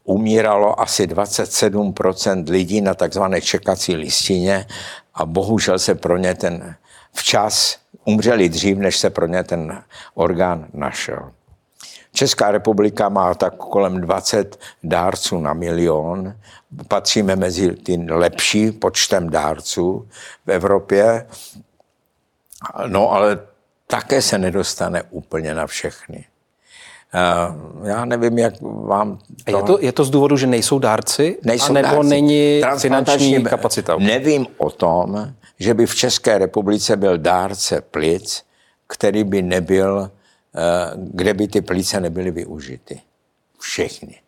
umíralo 0.03 0.79
asi 0.81 1.07
27% 1.07 2.49
lidí 2.49 2.81
na 2.81 2.93
takzvané 2.93 3.41
čekací 3.41 3.95
listině 3.95 4.65
a 5.13 5.25
bohužel 5.25 5.79
se 5.79 5.95
pro 5.95 6.17
ně 6.17 6.35
ten 6.35 6.75
včas 7.13 7.77
umřeli 8.05 8.49
dřív, 8.49 8.77
než 8.77 8.97
se 8.97 9.09
pro 9.09 9.27
ně 9.27 9.43
ten 9.43 9.83
orgán 10.13 10.67
našel. 10.73 11.31
Česká 12.13 12.51
republika 12.51 13.09
má 13.09 13.33
tak 13.33 13.55
kolem 13.55 14.01
20 14.01 14.59
dárců 14.83 15.39
na 15.39 15.53
milion. 15.53 16.33
Patříme 16.87 17.35
mezi 17.35 17.71
ty 17.71 18.05
lepší 18.09 18.71
počtem 18.71 19.29
dárců 19.29 20.07
v 20.45 20.51
Evropě. 20.51 21.27
No 22.87 23.11
ale 23.11 23.39
také 23.87 24.21
se 24.21 24.37
nedostane 24.37 25.03
úplně 25.09 25.53
na 25.53 25.67
všechny. 25.67 26.25
Já 27.83 28.05
nevím, 28.05 28.37
jak 28.37 28.53
vám... 28.61 29.19
To... 29.45 29.57
Je, 29.57 29.63
to, 29.63 29.77
je 29.81 29.91
to 29.91 30.03
z 30.03 30.09
důvodu, 30.09 30.37
že 30.37 30.47
nejsou 30.47 30.79
dárci? 30.79 31.37
Nejsou 31.43 31.73
nebo 31.73 31.87
dárci. 31.95 32.09
není 32.09 32.61
finanční 32.77 33.43
kapacita? 33.43 33.95
Nevím 33.99 34.47
o 34.57 34.69
tom, 34.69 35.33
že 35.59 35.73
by 35.73 35.85
v 35.85 35.95
České 35.95 36.37
republice 36.37 36.97
byl 36.97 37.17
dárce 37.17 37.81
plic, 37.81 38.43
který 38.87 39.23
by 39.23 39.41
nebyl 39.41 40.11
Eh, 40.11 40.20
kde 40.95 41.33
by 41.33 41.47
ty 41.47 41.61
plíce 41.61 41.99
nebyly 41.99 42.31
využity. 42.31 43.01
Všechny. 43.59 44.21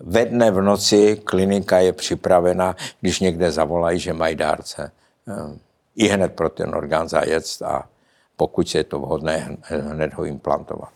Ve 0.00 0.24
dne 0.24 0.50
v 0.50 0.60
noci 0.60 1.20
klinika 1.24 1.78
je 1.78 1.92
připravena, 1.92 2.76
když 3.00 3.20
někde 3.20 3.50
zavolají, 3.50 3.98
že 3.98 4.12
mají 4.12 4.36
dárce, 4.36 4.92
eh, 5.28 5.58
i 5.96 6.08
hned 6.08 6.32
pro 6.32 6.48
ten 6.48 6.74
orgán 6.74 7.08
zajet 7.08 7.44
a 7.64 7.88
pokud 8.36 8.74
je 8.74 8.84
to 8.84 8.98
vhodné, 8.98 9.56
hned 9.62 10.14
ho 10.14 10.24
implantovat. 10.24 10.90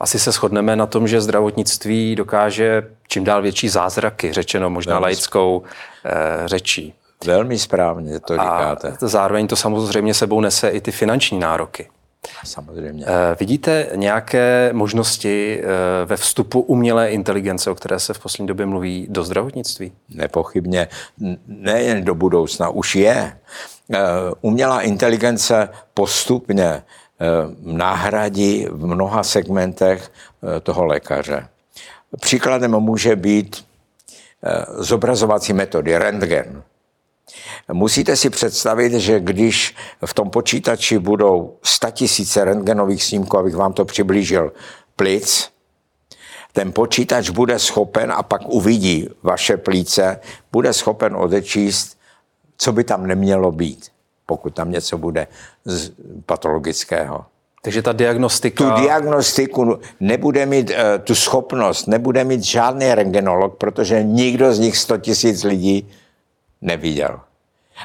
Asi 0.00 0.18
se 0.18 0.32
shodneme 0.32 0.76
na 0.76 0.86
tom, 0.86 1.08
že 1.08 1.20
zdravotnictví 1.20 2.16
dokáže 2.16 2.90
čím 3.08 3.24
dál 3.24 3.42
větší 3.42 3.68
zázraky, 3.68 4.32
řečeno 4.32 4.70
možná 4.70 4.92
Velmi 4.92 5.02
laickou 5.02 5.62
eh, 6.04 6.48
řečí. 6.48 6.94
Velmi 7.24 7.58
správně 7.58 8.20
to 8.20 8.34
říkáte. 8.34 8.96
A 9.02 9.08
zároveň 9.08 9.46
to 9.46 9.56
samozřejmě 9.56 10.14
sebou 10.14 10.40
nese 10.40 10.68
i 10.68 10.80
ty 10.80 10.92
finanční 10.92 11.38
nároky. 11.38 11.88
Samozřejmě. 12.44 13.04
Eh, 13.06 13.36
vidíte 13.40 13.88
nějaké 13.94 14.70
možnosti 14.72 15.60
eh, 15.60 15.66
ve 16.04 16.16
vstupu 16.16 16.60
umělé 16.60 17.10
inteligence, 17.10 17.70
o 17.70 17.74
které 17.74 18.00
se 18.00 18.14
v 18.14 18.18
poslední 18.18 18.46
době 18.46 18.66
mluví, 18.66 19.06
do 19.10 19.24
zdravotnictví? 19.24 19.92
Nepochybně. 20.08 20.88
Nejen 21.46 22.04
do 22.04 22.14
budoucna, 22.14 22.68
už 22.68 22.96
je. 22.96 23.38
Eh, 23.92 23.98
umělá 24.40 24.80
inteligence 24.80 25.68
postupně 25.94 26.82
nahradí 27.62 28.66
v 28.70 28.86
mnoha 28.86 29.22
segmentech 29.22 30.12
toho 30.62 30.84
lékaře. 30.84 31.48
Příkladem 32.20 32.70
může 32.70 33.16
být 33.16 33.64
zobrazovací 34.78 35.52
metody, 35.52 35.98
rentgen. 35.98 36.62
Musíte 37.72 38.16
si 38.16 38.30
představit, 38.30 38.92
že 38.92 39.20
když 39.20 39.74
v 40.06 40.14
tom 40.14 40.30
počítači 40.30 40.98
budou 40.98 41.58
tisíce 41.92 42.44
rentgenových 42.44 43.04
snímků, 43.04 43.38
abych 43.38 43.54
vám 43.54 43.72
to 43.72 43.84
přiblížil, 43.84 44.52
plic, 44.96 45.50
ten 46.52 46.72
počítač 46.72 47.30
bude 47.30 47.58
schopen 47.58 48.12
a 48.12 48.22
pak 48.22 48.42
uvidí 48.48 49.08
vaše 49.22 49.56
plíce, 49.56 50.20
bude 50.52 50.72
schopen 50.72 51.16
odečíst, 51.16 51.98
co 52.56 52.72
by 52.72 52.84
tam 52.84 53.06
nemělo 53.06 53.52
být, 53.52 53.86
pokud 54.26 54.54
tam 54.54 54.70
něco 54.70 54.98
bude 54.98 55.26
z 55.64 55.92
patologického. 56.26 57.24
Takže 57.62 57.82
ta 57.82 57.92
diagnostika... 57.92 58.70
Tu 58.70 58.82
diagnostiku 58.82 59.78
nebude 60.00 60.46
mít 60.46 60.70
uh, 60.70 60.76
tu 61.04 61.14
schopnost, 61.14 61.86
nebude 61.86 62.24
mít 62.24 62.42
žádný 62.42 62.94
rengenolog, 62.94 63.56
protože 63.56 64.02
nikdo 64.02 64.54
z 64.54 64.58
nich 64.58 64.76
100 64.76 64.98
tisíc 64.98 65.44
lidí 65.44 65.88
neviděl. 66.62 67.20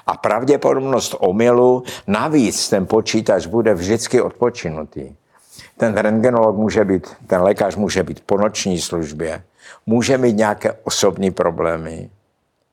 A 0.08 0.18
pravděpodobnost 0.18 1.16
omylu, 1.20 1.84
navíc 2.08 2.70
ten 2.70 2.86
počítač 2.86 3.46
bude 3.46 3.74
vždycky 3.74 4.22
odpočinutý. 4.22 5.16
Ten 5.78 5.98
rengenolog 5.98 6.56
může 6.56 6.86
být, 6.86 7.08
ten 7.28 7.42
lékař 7.42 7.76
může 7.76 8.04
být 8.04 8.24
po 8.26 8.38
noční 8.38 8.82
službě, 8.82 9.44
může 9.86 10.18
mít 10.18 10.38
nějaké 10.38 10.74
osobní 10.84 11.32
problémy. 11.32 12.10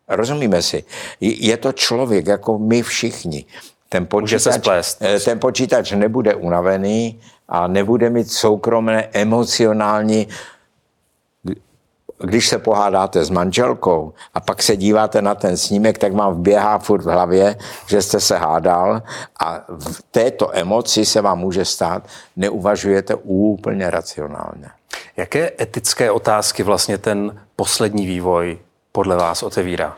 Rozumíme 0.09 0.63
si? 0.63 0.85
Je 1.21 1.57
to 1.57 1.73
člověk, 1.73 2.27
jako 2.27 2.59
my 2.59 2.83
všichni. 2.83 3.45
Ten 3.89 4.07
počítač, 4.07 4.97
eh, 5.01 5.21
ten 5.21 5.39
počítač 5.39 5.93
nebude 5.93 6.35
unavený 6.35 7.21
a 7.49 7.67
nebude 7.67 8.11
mít 8.11 8.33
soukromé 8.33 9.09
emocionální 9.13 10.29
když 12.19 12.49
se 12.49 12.59
pohádáte 12.59 13.25
s 13.25 13.31
manželkou 13.31 14.13
a 14.35 14.41
pak 14.41 14.63
se 14.63 14.77
díváte 14.77 15.23
na 15.23 15.35
ten 15.35 15.57
snímek, 15.57 15.99
tak 15.99 16.13
vám 16.13 16.35
vběhá 16.35 16.79
furt 16.79 17.03
v 17.03 17.11
hlavě, 17.11 17.57
že 17.87 18.03
jste 18.03 18.21
se 18.21 18.37
hádal 18.37 19.03
a 19.41 19.65
v 19.69 20.03
této 20.11 20.57
emoci 20.57 21.05
se 21.05 21.21
vám 21.21 21.39
může 21.39 21.65
stát, 21.65 22.03
neuvažujete 22.37 23.15
úplně 23.15 23.91
racionálně. 23.91 24.69
Jaké 25.17 25.53
etické 25.61 26.11
otázky 26.11 26.63
vlastně 26.63 26.99
ten 26.99 27.41
poslední 27.57 28.07
vývoj 28.07 28.59
podle 28.93 29.17
vás 29.17 29.43
otevírá? 29.43 29.97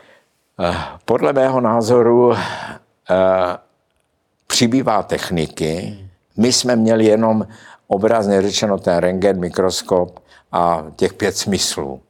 Eh, 0.59 0.75
podle 1.05 1.33
mého 1.33 1.61
názoru 1.61 2.33
eh, 2.33 2.37
přibývá 4.47 5.03
techniky. 5.03 5.99
My 6.37 6.53
jsme 6.53 6.75
měli 6.75 7.05
jenom 7.05 7.47
obrazně 7.87 8.41
řečeno 8.41 8.77
ten 8.77 8.97
rengen, 8.97 9.39
mikroskop 9.39 10.19
a 10.51 10.85
těch 10.95 11.13
pět 11.13 11.37
smyslů. 11.37 12.01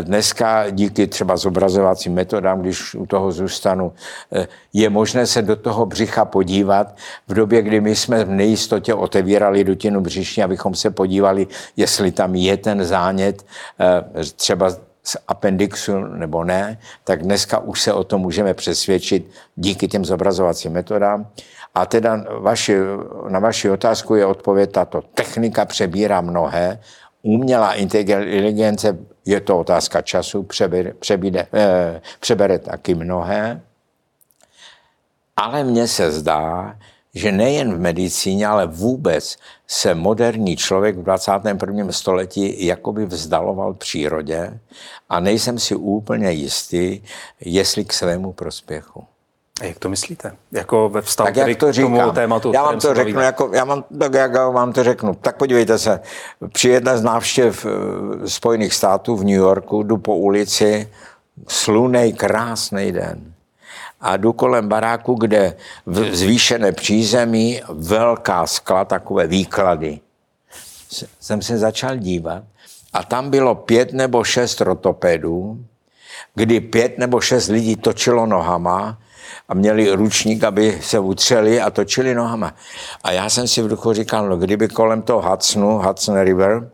Dneska 0.00 0.70
díky 0.70 1.06
třeba 1.06 1.36
zobrazovacím 1.36 2.14
metodám, 2.14 2.60
když 2.60 2.94
u 2.94 3.06
toho 3.06 3.32
zůstanu, 3.32 3.92
eh, 4.32 4.48
je 4.72 4.90
možné 4.90 5.26
se 5.26 5.42
do 5.42 5.56
toho 5.56 5.86
břicha 5.86 6.24
podívat 6.24 6.96
v 7.28 7.34
době, 7.34 7.62
kdy 7.62 7.80
my 7.80 7.96
jsme 7.96 8.24
v 8.24 8.30
nejistotě 8.30 8.94
otevírali 8.94 9.64
dutinu 9.64 10.00
břišní, 10.00 10.42
abychom 10.42 10.74
se 10.74 10.90
podívali, 10.90 11.46
jestli 11.76 12.12
tam 12.12 12.34
je 12.34 12.56
ten 12.56 12.84
zánět, 12.84 13.46
třeba 14.36 14.70
z 15.04 15.16
appendixu 15.28 15.98
nebo 15.98 16.44
ne, 16.44 16.78
tak 17.04 17.22
dneska 17.22 17.58
už 17.58 17.82
se 17.82 17.92
o 17.92 18.04
tom 18.04 18.20
můžeme 18.20 18.54
přesvědčit 18.54 19.30
díky 19.56 19.88
těm 19.88 20.04
zobrazovacím 20.04 20.72
metodám. 20.72 21.26
A 21.74 21.86
teda 21.86 22.24
vaši, 22.38 22.76
na 23.28 23.38
vaši 23.38 23.70
otázku 23.70 24.14
je 24.14 24.26
odpověď 24.26 24.72
tato. 24.72 25.02
Technika 25.14 25.64
přebírá 25.64 26.20
mnohé, 26.20 26.80
umělá 27.24 27.74
inteligence, 27.74 28.98
je 29.26 29.40
to 29.40 29.58
otázka 29.58 30.02
času, 30.02 30.42
přebere, 30.42 30.94
přebíde, 30.94 31.46
eh, 31.54 32.00
přebere 32.20 32.58
taky 32.58 32.94
mnohé, 32.94 33.60
ale 35.36 35.64
mně 35.64 35.88
se 35.88 36.12
zdá, 36.12 36.76
že 37.14 37.32
nejen 37.32 37.74
v 37.74 37.80
medicíně, 37.80 38.46
ale 38.46 38.66
vůbec 38.66 39.36
se 39.66 39.94
moderní 39.94 40.56
člověk 40.56 40.96
v 40.96 41.02
21. 41.02 41.92
století 41.92 42.66
jakoby 42.66 43.06
vzdaloval 43.06 43.74
přírodě 43.74 44.60
a 45.08 45.20
nejsem 45.20 45.58
si 45.58 45.74
úplně 45.74 46.30
jistý, 46.30 47.00
jestli 47.40 47.84
k 47.84 47.92
svému 47.92 48.32
prospěchu. 48.32 49.04
A 49.60 49.64
jak 49.64 49.78
to 49.78 49.88
myslíte? 49.88 50.36
Jako 50.52 50.88
ve 50.88 51.02
vztahu 51.02 51.26
tak 51.26 51.36
jak 51.36 51.58
to 51.58 51.72
k 51.72 51.74
tomu 51.74 51.96
říkám? 51.96 52.14
tématu, 52.14 52.52
já 52.54 52.62
vám 52.62 52.80
to 52.80 52.94
řeknu, 52.94 53.20
jako, 53.20 53.50
já 53.54 53.64
mám, 53.64 53.84
tak 53.98 54.14
jak 54.14 54.34
vám 54.34 54.72
to 54.72 54.84
řeknu. 54.84 55.14
Tak 55.14 55.36
podívejte 55.36 55.78
se, 55.78 56.00
při 56.52 56.68
jedné 56.68 56.98
z 56.98 57.02
návštěv 57.02 57.66
eh, 57.66 58.28
Spojených 58.28 58.74
států 58.74 59.16
v 59.16 59.24
New 59.24 59.34
Yorku 59.34 59.82
jdu 59.82 59.96
po 59.96 60.16
ulici, 60.16 60.88
slunej, 61.48 62.12
krásný 62.12 62.92
den 62.92 63.34
a 64.00 64.16
jdu 64.16 64.32
kolem 64.32 64.68
baráku, 64.68 65.14
kde 65.14 65.56
v 65.86 66.14
zvýšené 66.14 66.72
přízemí 66.72 67.62
velká 67.68 68.46
skla, 68.46 68.84
takové 68.84 69.26
výklady. 69.26 70.00
Jsem 71.20 71.42
se 71.42 71.58
začal 71.58 71.96
dívat 71.96 72.42
a 72.92 73.04
tam 73.04 73.30
bylo 73.30 73.54
pět 73.54 73.92
nebo 73.92 74.24
šest 74.24 74.60
rotopedů, 74.60 75.64
kdy 76.34 76.60
pět 76.60 76.98
nebo 76.98 77.20
šest 77.20 77.48
lidí 77.48 77.76
točilo 77.76 78.26
nohama 78.26 78.98
a 79.48 79.54
měli 79.54 79.92
ručník, 79.92 80.44
aby 80.44 80.78
se 80.80 80.98
utřeli 80.98 81.60
a 81.60 81.70
točili 81.70 82.14
nohama. 82.14 82.54
A 83.04 83.12
já 83.12 83.30
jsem 83.30 83.48
si 83.48 83.62
v 83.62 83.68
duchu 83.68 83.92
říkal, 83.92 84.28
no 84.28 84.36
kdyby 84.36 84.68
kolem 84.68 85.02
toho 85.02 85.30
Hudsonu, 85.30 85.78
Hudson 85.78 86.20
River, 86.20 86.70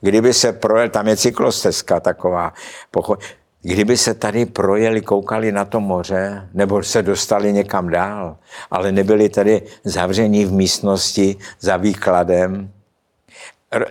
kdyby 0.00 0.34
se 0.34 0.52
projel, 0.52 0.88
tam 0.88 1.08
je 1.08 1.16
cyklostezka 1.16 2.00
taková, 2.00 2.52
pochod, 2.90 3.20
Kdyby 3.64 3.96
se 3.96 4.14
tady 4.14 4.46
projeli, 4.46 5.00
koukali 5.00 5.52
na 5.52 5.64
to 5.64 5.80
moře, 5.80 6.48
nebo 6.54 6.82
se 6.82 7.02
dostali 7.02 7.52
někam 7.52 7.90
dál, 7.90 8.36
ale 8.70 8.92
nebyli 8.92 9.28
tady 9.28 9.62
zavření 9.84 10.44
v 10.44 10.52
místnosti 10.52 11.36
za 11.60 11.76
výkladem, 11.76 12.70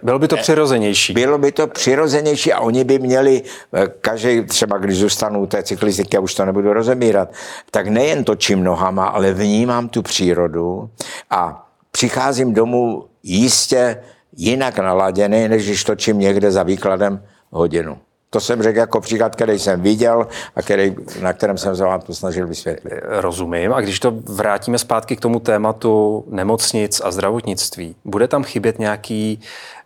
bylo 0.03 0.19
by 0.19 0.27
to 0.27 0.37
přirozenější. 0.37 1.13
Bylo 1.13 1.37
by 1.37 1.51
to 1.51 1.67
přirozenější 1.67 2.53
a 2.53 2.59
oni 2.59 2.83
by 2.83 2.99
měli, 2.99 3.41
eh, 3.73 3.87
každý 4.01 4.45
třeba 4.45 4.77
když 4.77 4.97
zůstanu 4.97 5.47
té 5.47 5.63
cyklistiky, 5.63 6.15
já 6.15 6.19
už 6.19 6.35
to 6.35 6.45
nebudu 6.45 6.73
rozemírat, 6.73 7.29
tak 7.71 7.87
nejen 7.87 8.23
točím 8.23 8.63
nohama, 8.63 9.05
ale 9.05 9.33
vnímám 9.33 9.89
tu 9.89 10.01
přírodu 10.01 10.89
a 11.29 11.69
přicházím 11.91 12.53
domů 12.53 13.05
jistě 13.23 14.03
jinak 14.37 14.79
naladěný, 14.79 15.47
než 15.47 15.65
když 15.65 15.83
točím 15.83 16.19
někde 16.19 16.51
za 16.51 16.63
výkladem 16.63 17.23
hodinu. 17.49 17.97
To 18.33 18.39
jsem 18.39 18.63
řekl 18.63 18.77
jako 18.77 19.01
příklad, 19.01 19.35
který 19.35 19.59
jsem 19.59 19.81
viděl 19.81 20.27
a 20.55 20.61
který, 20.61 20.95
na 21.21 21.33
kterém 21.33 21.57
jsem 21.57 21.75
se 21.75 21.83
vám 21.83 22.01
to 22.01 22.13
snažil 22.13 22.47
vysvětlit. 22.47 22.93
Rozumím. 23.03 23.73
A 23.73 23.81
když 23.81 23.99
to 23.99 24.11
vrátíme 24.11 24.79
zpátky 24.79 25.15
k 25.15 25.19
tomu 25.19 25.39
tématu 25.39 26.23
nemocnic 26.27 27.01
a 27.03 27.11
zdravotnictví, 27.11 27.95
bude 28.05 28.27
tam 28.27 28.43
chybět 28.43 28.79
nějaký 28.79 29.39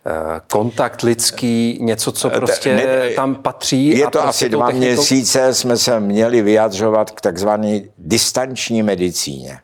uh, 0.06 0.12
kontakt 0.50 1.02
lidský, 1.02 1.78
něco, 1.80 2.12
co 2.12 2.30
prostě 2.30 2.76
ne, 2.76 3.10
tam 3.10 3.34
patří? 3.34 3.88
Je 3.88 4.04
to 4.04 4.10
prostě 4.10 4.28
asi 4.28 4.48
dva 4.48 4.66
technikou... 4.66 4.86
měsíce, 4.86 5.54
jsme 5.54 5.76
se 5.76 6.00
měli 6.00 6.42
vyjadřovat 6.42 7.10
k 7.10 7.20
takzvané 7.20 7.80
distanční 7.98 8.82
medicíně. 8.82 9.58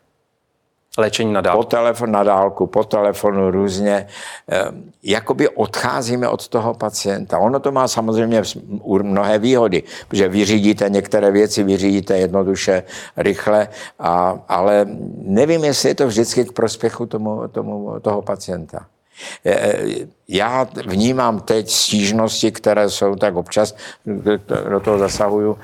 Léčení 0.97 1.33
na 1.33 1.41
dálku. 1.41 1.63
Po 1.63 1.69
telefon, 1.69 2.11
na 2.11 2.23
dálku, 2.23 2.67
po 2.67 2.83
telefonu 2.83 3.51
různě. 3.51 4.07
Eh, 4.51 4.65
jakoby 5.03 5.49
odcházíme 5.49 6.29
od 6.29 6.47
toho 6.47 6.73
pacienta. 6.73 7.39
Ono 7.39 7.59
to 7.59 7.71
má 7.71 7.87
samozřejmě 7.87 8.41
mnohé 9.01 9.39
výhody, 9.39 9.83
protože 10.07 10.27
vyřídíte 10.27 10.89
některé 10.89 11.31
věci, 11.31 11.63
vyřídíte 11.63 12.17
jednoduše, 12.17 12.83
rychle, 13.17 13.67
a, 13.99 14.39
ale 14.47 14.85
nevím, 15.17 15.63
jestli 15.63 15.89
je 15.89 15.95
to 15.95 16.07
vždycky 16.07 16.45
k 16.45 16.51
prospěchu 16.51 17.05
tomu, 17.05 17.47
tomu, 17.47 17.99
toho 17.99 18.21
pacienta. 18.21 18.85
Eh, 19.45 19.51
eh, 19.51 20.07
já 20.27 20.67
vnímám 20.85 21.39
teď 21.39 21.69
stížnosti, 21.69 22.51
které 22.51 22.89
jsou 22.89 23.15
tak 23.15 23.35
občas, 23.35 23.75
do 24.69 24.79
toho 24.79 24.97
zasahuju. 24.99 25.57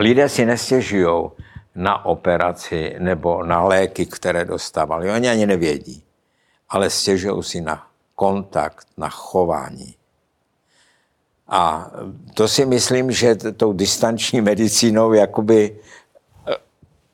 Lidé 0.00 0.28
si 0.28 0.46
nestěžují 0.46 1.30
na 1.74 2.04
operaci 2.04 2.96
nebo 2.98 3.44
na 3.44 3.62
léky, 3.64 4.06
které 4.06 4.44
dostávali. 4.44 5.10
Oni 5.10 5.28
ani 5.28 5.46
nevědí, 5.46 6.04
ale 6.68 6.90
stěžují 6.90 7.42
si 7.42 7.60
na 7.60 7.86
kontakt, 8.14 8.86
na 8.96 9.08
chování. 9.08 9.94
A 11.48 11.90
to 12.34 12.48
si 12.48 12.66
myslím, 12.66 13.10
že 13.10 13.34
tou 13.34 13.72
distanční 13.72 14.40
medicínou 14.40 15.12
jakoby 15.12 15.78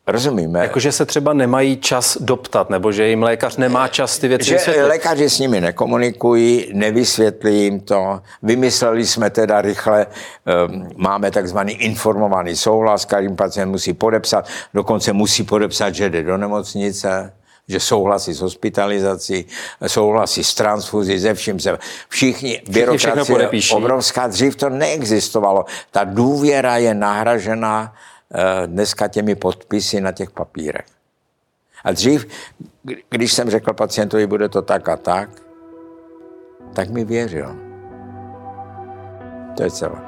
Rozumíme. 0.08 0.60
Jakože 0.60 0.92
se 0.92 1.06
třeba 1.06 1.32
nemají 1.32 1.76
čas 1.76 2.18
doptat, 2.20 2.70
nebo 2.70 2.92
že 2.92 3.08
jim 3.08 3.22
lékař 3.22 3.56
nemá 3.56 3.88
čas 3.88 4.18
ty 4.18 4.28
věci 4.28 4.44
že 4.44 4.54
vysvětlit. 4.54 4.82
Lékaři 4.82 5.30
s 5.30 5.38
nimi 5.38 5.60
nekomunikují, 5.60 6.70
nevysvětlí 6.72 7.62
jim 7.62 7.80
to. 7.80 8.20
Vymysleli 8.42 9.06
jsme 9.06 9.30
teda 9.30 9.60
rychle, 9.62 10.06
um, 10.68 10.88
máme 10.96 11.30
takzvaný 11.30 11.72
informovaný 11.72 12.56
souhlas, 12.56 13.04
kterým 13.04 13.36
pacient 13.36 13.70
musí 13.70 13.92
podepsat, 13.92 14.48
dokonce 14.74 15.12
musí 15.12 15.42
podepsat, 15.42 15.94
že 15.94 16.10
jde 16.10 16.22
do 16.22 16.36
nemocnice 16.36 17.32
že 17.68 17.80
souhlasí 17.80 18.34
s 18.34 18.40
hospitalizací, 18.40 19.46
souhlasí 19.86 20.44
s 20.44 20.54
transfuzí, 20.54 21.18
ze 21.18 21.34
vším 21.34 21.60
se. 21.60 21.78
Všichni, 22.08 22.62
byrokracie 22.68 23.50
obrovská, 23.74 24.26
dřív 24.26 24.56
to 24.56 24.68
neexistovalo. 24.68 25.64
Ta 25.90 26.04
důvěra 26.04 26.76
je 26.76 26.94
nahražená 26.94 27.92
Eh, 27.92 28.15
dneska 28.66 29.08
těmi 29.08 29.34
podpisy 29.34 30.00
na 30.00 30.12
těch 30.12 30.30
papírech. 30.30 30.86
A 31.84 31.92
dřív, 31.92 32.26
když 33.10 33.32
jsem 33.32 33.50
řekl 33.50 33.72
pacientovi, 33.72 34.26
bude 34.26 34.48
to 34.48 34.62
tak 34.62 34.88
a 34.88 34.96
tak, 34.96 35.30
tak 36.72 36.90
mi 36.90 37.04
věřil. 37.04 37.56
To 39.56 39.62
je 39.62 39.70
celé. 39.70 40.00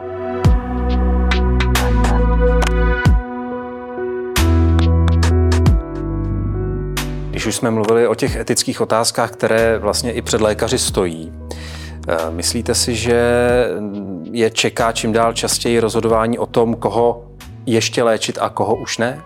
Když 7.31 7.47
už 7.47 7.57
jsme 7.57 7.71
mluvili 7.71 8.07
o 8.07 8.15
těch 8.15 8.37
etických 8.37 8.81
otázkách, 8.81 9.31
které 9.31 9.79
vlastně 9.79 10.13
i 10.13 10.23
před 10.23 10.41
lékaři 10.41 10.79
stojí, 10.79 11.33
eh, 12.09 12.31
myslíte 12.31 12.75
si, 12.75 12.95
že 12.95 13.21
je 14.33 14.51
čeká 14.51 14.93
čím 14.93 15.13
dál 15.13 15.33
častěji 15.33 15.81
rozhodování 15.81 16.39
o 16.39 16.47
tom, 16.47 16.75
koho 16.75 17.28
ještě 17.73 18.03
léčit 18.03 18.39
a 18.41 18.49
koho 18.49 18.77
už 18.77 18.99
ne? 18.99 19.23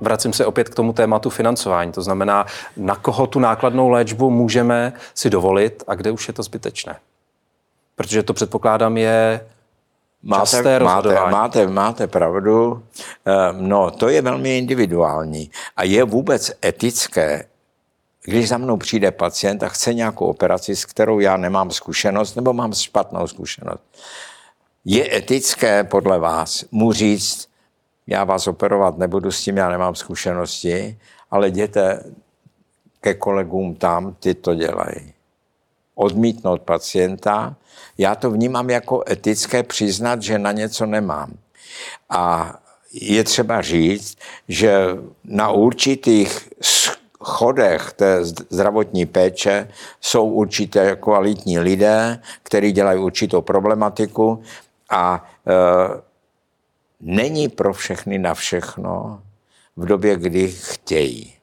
Vracím 0.00 0.32
se 0.32 0.46
opět 0.46 0.68
k 0.68 0.74
tomu 0.74 0.92
tématu 0.92 1.30
financování. 1.30 1.92
To 1.92 2.02
znamená, 2.02 2.46
na 2.76 2.96
koho 2.96 3.26
tu 3.26 3.38
nákladnou 3.38 3.88
léčbu 3.88 4.30
můžeme 4.30 4.92
si 5.14 5.30
dovolit 5.30 5.82
a 5.86 5.94
kde 5.94 6.10
už 6.10 6.28
je 6.28 6.34
to 6.34 6.42
zbytečné. 6.42 6.96
Protože 7.96 8.22
to 8.22 8.34
předpokládám 8.34 8.96
je 8.96 9.46
Máte, 10.22 10.80
máte, 10.80 11.14
máte, 11.30 11.66
máte 11.66 12.06
pravdu. 12.06 12.82
Eh, 13.26 13.32
no, 13.52 13.90
to 13.90 14.08
je 14.08 14.22
velmi 14.22 14.58
individuální. 14.58 15.50
A 15.76 15.84
je 15.84 16.04
vůbec 16.04 16.52
etické 16.64 17.44
když 18.24 18.48
za 18.48 18.58
mnou 18.58 18.76
přijde 18.76 19.10
pacient 19.10 19.62
a 19.62 19.68
chce 19.68 19.94
nějakou 19.94 20.26
operaci, 20.26 20.76
s 20.76 20.84
kterou 20.84 21.20
já 21.20 21.36
nemám 21.36 21.70
zkušenost 21.70 22.36
nebo 22.36 22.52
mám 22.52 22.72
špatnou 22.72 23.26
zkušenost, 23.26 23.80
je 24.84 25.16
etické 25.16 25.84
podle 25.84 26.18
vás 26.18 26.64
mu 26.70 26.92
říct, 26.92 27.49
já 28.10 28.24
vás 28.24 28.46
operovat 28.46 28.98
nebudu, 28.98 29.30
s 29.30 29.42
tím 29.42 29.56
já 29.56 29.68
nemám 29.68 29.94
zkušenosti, 29.94 30.98
ale 31.30 31.48
jděte 31.48 32.04
ke 33.00 33.14
kolegům 33.14 33.74
tam, 33.74 34.14
ty 34.20 34.34
to 34.34 34.54
dělají. 34.54 35.12
Odmítnout 35.94 36.62
pacienta, 36.62 37.56
já 37.98 38.14
to 38.14 38.30
vnímám 38.30 38.70
jako 38.70 39.02
etické 39.10 39.62
přiznat, 39.62 40.22
že 40.22 40.38
na 40.38 40.52
něco 40.52 40.86
nemám. 40.86 41.32
A 42.10 42.54
je 42.92 43.24
třeba 43.24 43.62
říct, 43.62 44.18
že 44.48 44.86
na 45.24 45.50
určitých 45.50 46.48
chodech 47.20 47.92
té 47.92 48.24
zdravotní 48.24 49.06
péče 49.06 49.68
jsou 50.00 50.30
určité 50.30 50.96
kvalitní 50.96 51.58
lidé, 51.58 52.22
kteří 52.42 52.72
dělají 52.72 53.00
určitou 53.00 53.40
problematiku 53.40 54.42
a 54.90 55.30
e, 55.46 56.09
není 57.00 57.48
pro 57.48 57.72
všechny 57.72 58.18
na 58.18 58.34
všechno 58.34 59.20
v 59.76 59.86
době, 59.86 60.16
kdy 60.16 60.48
chtějí. 60.48 61.34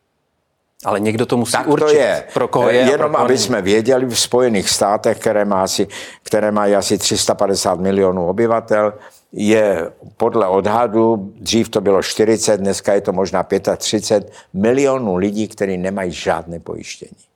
Ale 0.85 0.99
někdo 0.99 1.25
to 1.25 1.37
musí 1.37 1.51
tak 1.51 1.67
určit, 1.67 1.85
to 1.85 1.91
je. 1.91 2.23
pro 2.33 2.47
koho 2.47 2.69
je. 2.69 2.79
Jenom 2.79 3.11
koho 3.11 3.23
aby 3.23 3.37
jsme 3.37 3.61
věděli, 3.61 4.05
v 4.05 4.19
Spojených 4.19 4.69
státech, 4.69 5.19
které, 5.19 5.45
má 5.45 5.63
asi, 5.63 5.87
které 6.23 6.51
mají 6.51 6.75
asi 6.75 6.97
350 6.97 7.79
milionů 7.79 8.27
obyvatel, 8.27 8.93
je 9.31 9.91
podle 10.17 10.47
odhadu, 10.47 11.33
dřív 11.35 11.69
to 11.69 11.81
bylo 11.81 12.03
40, 12.03 12.57
dneska 12.57 12.93
je 12.93 13.01
to 13.01 13.13
možná 13.13 13.45
35 13.77 14.33
milionů 14.53 15.15
lidí, 15.15 15.47
kteří 15.47 15.77
nemají 15.77 16.11
žádné 16.11 16.59
pojištění. 16.59 17.27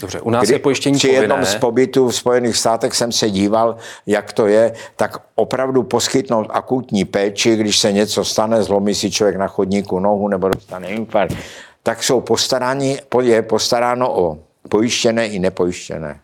Dobře, 0.00 0.20
u 0.20 0.30
nás 0.30 0.44
Kdy 0.44 0.54
je 0.54 0.58
pojištění 0.58 0.98
Při 0.98 1.06
povinné. 1.06 1.22
jednom 1.22 1.44
z 1.44 1.54
pobytů 1.54 2.08
v 2.08 2.16
Spojených 2.16 2.56
státech 2.56 2.94
jsem 2.94 3.12
se 3.12 3.30
díval, 3.30 3.76
jak 4.06 4.32
to 4.32 4.46
je, 4.46 4.72
tak 4.96 5.16
opravdu 5.34 5.82
poskytnout 5.82 6.46
akutní 6.50 7.04
péči, 7.04 7.56
když 7.56 7.78
se 7.78 7.92
něco 7.92 8.24
stane, 8.24 8.62
zlomí 8.62 8.94
si 8.94 9.10
člověk 9.10 9.36
na 9.36 9.46
chodníku 9.46 10.00
nohu 10.00 10.28
nebo 10.28 10.48
dostane 10.48 10.88
infarkt, 10.88 11.36
tak 11.82 12.02
jsou 12.02 12.20
postaráni, 12.20 12.98
je 13.20 13.42
postaráno 13.42 14.20
o 14.20 14.38
pojištěné 14.68 15.26
i 15.26 15.38
nepojištěné. 15.38 16.20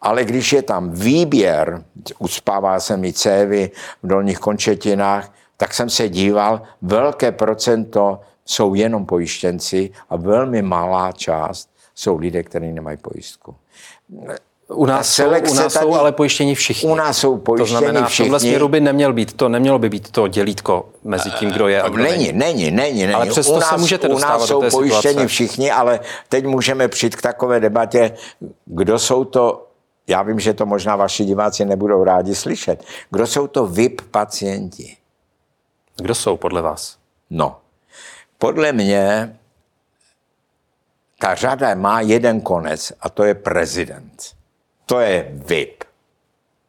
Ale 0.00 0.24
když 0.24 0.52
je 0.52 0.62
tam 0.62 0.90
výběr, 0.90 1.82
uspává 2.18 2.80
se 2.80 2.96
mi 2.96 3.12
cévy 3.12 3.70
v 4.02 4.06
dolních 4.08 4.38
končetinách, 4.38 5.32
tak 5.56 5.74
jsem 5.74 5.90
se 5.90 6.08
díval, 6.08 6.62
velké 6.82 7.32
procento 7.32 8.20
jsou 8.44 8.74
jenom 8.74 9.06
pojištěnci 9.06 9.90
a 10.10 10.16
velmi 10.16 10.62
malá 10.62 11.12
část 11.12 11.75
jsou 11.96 12.18
lidé, 12.18 12.42
kteří 12.42 12.72
nemají 12.72 12.96
pojistku. 12.96 13.54
U 14.68 14.86
nás, 14.86 15.14
jsou, 15.14 15.26
u 15.26 15.30
nás 15.30 15.54
tady, 15.54 15.70
jsou 15.70 15.94
ale 15.94 16.12
pojištění 16.12 16.54
všichni. 16.54 16.90
U 16.90 16.94
nás 16.94 17.18
jsou 17.18 17.38
pojištění 17.38 17.74
to 17.74 17.78
znamená, 17.78 18.06
všichni. 18.06 18.24
v 18.24 18.26
tomhle 18.26 18.40
směru 18.40 18.68
by 18.68 18.80
neměl 18.80 19.12
být 19.12 19.32
to, 19.32 19.48
nemělo 19.48 19.78
by 19.78 19.88
být 19.88 20.10
to 20.10 20.28
dělítko 20.28 20.88
mezi 21.04 21.30
tím, 21.30 21.50
kdo 21.50 21.68
je 21.68 21.82
a 21.82 21.88
kdo 21.88 22.02
není. 22.02 22.32
Není, 22.32 22.70
není, 22.70 23.00
není. 23.00 23.14
Ale 23.14 23.26
přesto 23.26 23.52
u 23.52 23.58
nás, 23.58 23.68
se 23.68 23.76
můžete 23.76 24.08
U 24.08 24.18
nás 24.18 24.46
jsou 24.46 24.54
do 24.54 24.60
té 24.60 24.70
pojištění 24.70 25.12
situace. 25.12 25.28
všichni, 25.28 25.70
ale 25.70 26.00
teď 26.28 26.46
můžeme 26.46 26.88
přijít 26.88 27.16
k 27.16 27.22
takové 27.22 27.60
debatě, 27.60 28.12
kdo 28.64 28.98
jsou 28.98 29.24
to, 29.24 29.66
já 30.06 30.22
vím, 30.22 30.40
že 30.40 30.54
to 30.54 30.66
možná 30.66 30.96
vaši 30.96 31.24
diváci 31.24 31.64
nebudou 31.64 32.04
rádi 32.04 32.34
slyšet, 32.34 32.84
kdo 33.10 33.26
jsou 33.26 33.46
to 33.46 33.66
VIP 33.66 34.00
pacienti? 34.10 34.96
Kdo 35.96 36.14
jsou 36.14 36.36
podle 36.36 36.62
vás? 36.62 36.96
No, 37.30 37.56
podle 38.38 38.72
mě 38.72 39.36
ta 41.18 41.34
řada 41.34 41.74
má 41.74 42.00
jeden 42.00 42.40
konec 42.40 42.92
a 43.00 43.08
to 43.08 43.24
je 43.24 43.34
prezident. 43.34 44.22
To 44.86 45.00
je 45.00 45.28
VIP. 45.32 45.84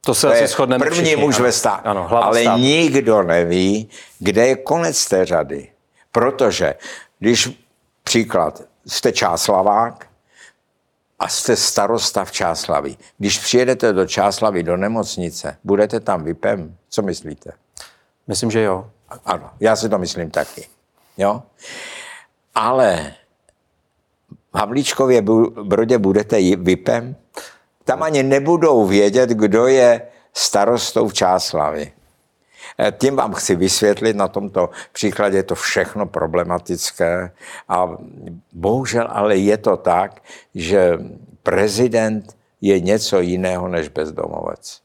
To 0.02 0.16
se 0.16 0.28
To 0.28 0.34
asi 0.34 0.48
shodneme 0.48 0.86
první 0.86 1.04
všichni. 1.06 1.22
muž 1.26 1.36
ano. 1.36 1.44
ve 1.44 1.52
státě. 1.52 1.82
Ano, 1.90 2.08
Ale 2.24 2.42
státu. 2.42 2.60
nikdo 2.60 3.24
neví, 3.24 3.90
kde 4.20 4.48
je 4.48 4.56
konec 4.56 5.06
té 5.08 5.26
řady. 5.26 5.72
Protože, 6.12 6.76
když 7.20 7.50
příklad, 8.04 8.62
jste 8.88 9.12
Čáslavák 9.12 10.08
a 11.20 11.28
jste 11.28 11.56
starosta 11.56 12.26
v 12.26 12.32
Čáslavi. 12.32 12.98
Když 13.18 13.40
přijedete 13.40 13.94
do 13.94 14.06
Čáslavy, 14.08 14.64
do 14.64 14.78
nemocnice, 14.78 15.58
budete 15.64 16.00
tam 16.00 16.24
VIPem? 16.24 16.78
Co 16.90 17.02
myslíte? 17.02 17.52
Myslím, 18.28 18.52
že 18.52 18.62
jo. 18.62 18.90
Ano, 19.26 19.50
já 19.60 19.76
si 19.76 19.90
to 19.90 19.98
myslím 19.98 20.30
taky. 20.32 20.68
Jo? 21.18 21.44
Ale 22.56 23.14
Havlíčkově 24.58 25.22
Brodě 25.64 25.98
budete 25.98 26.38
VIPem? 26.56 27.16
Tam 27.84 28.04
ani 28.04 28.24
nebudou 28.24 28.86
vědět, 28.86 29.30
kdo 29.30 29.68
je 29.68 30.02
starostou 30.34 31.08
v 31.08 31.14
Čáslavi. 31.14 31.92
Eh, 32.80 32.92
Tím 32.92 33.16
vám 33.16 33.34
chci 33.34 33.56
vysvětlit, 33.56 34.16
na 34.16 34.28
tomto 34.28 34.70
příkladě 34.94 35.38
je 35.38 35.44
to 35.44 35.56
všechno 35.56 36.06
problematické 36.06 37.32
a 37.70 37.90
bohužel 38.54 39.08
ale 39.10 39.38
je 39.38 39.58
to 39.58 39.78
tak, 39.78 40.22
že 40.56 40.98
prezident 41.44 42.36
je 42.62 42.80
něco 42.80 43.20
jiného 43.20 43.68
než 43.68 43.88
bezdomovec. 43.88 44.82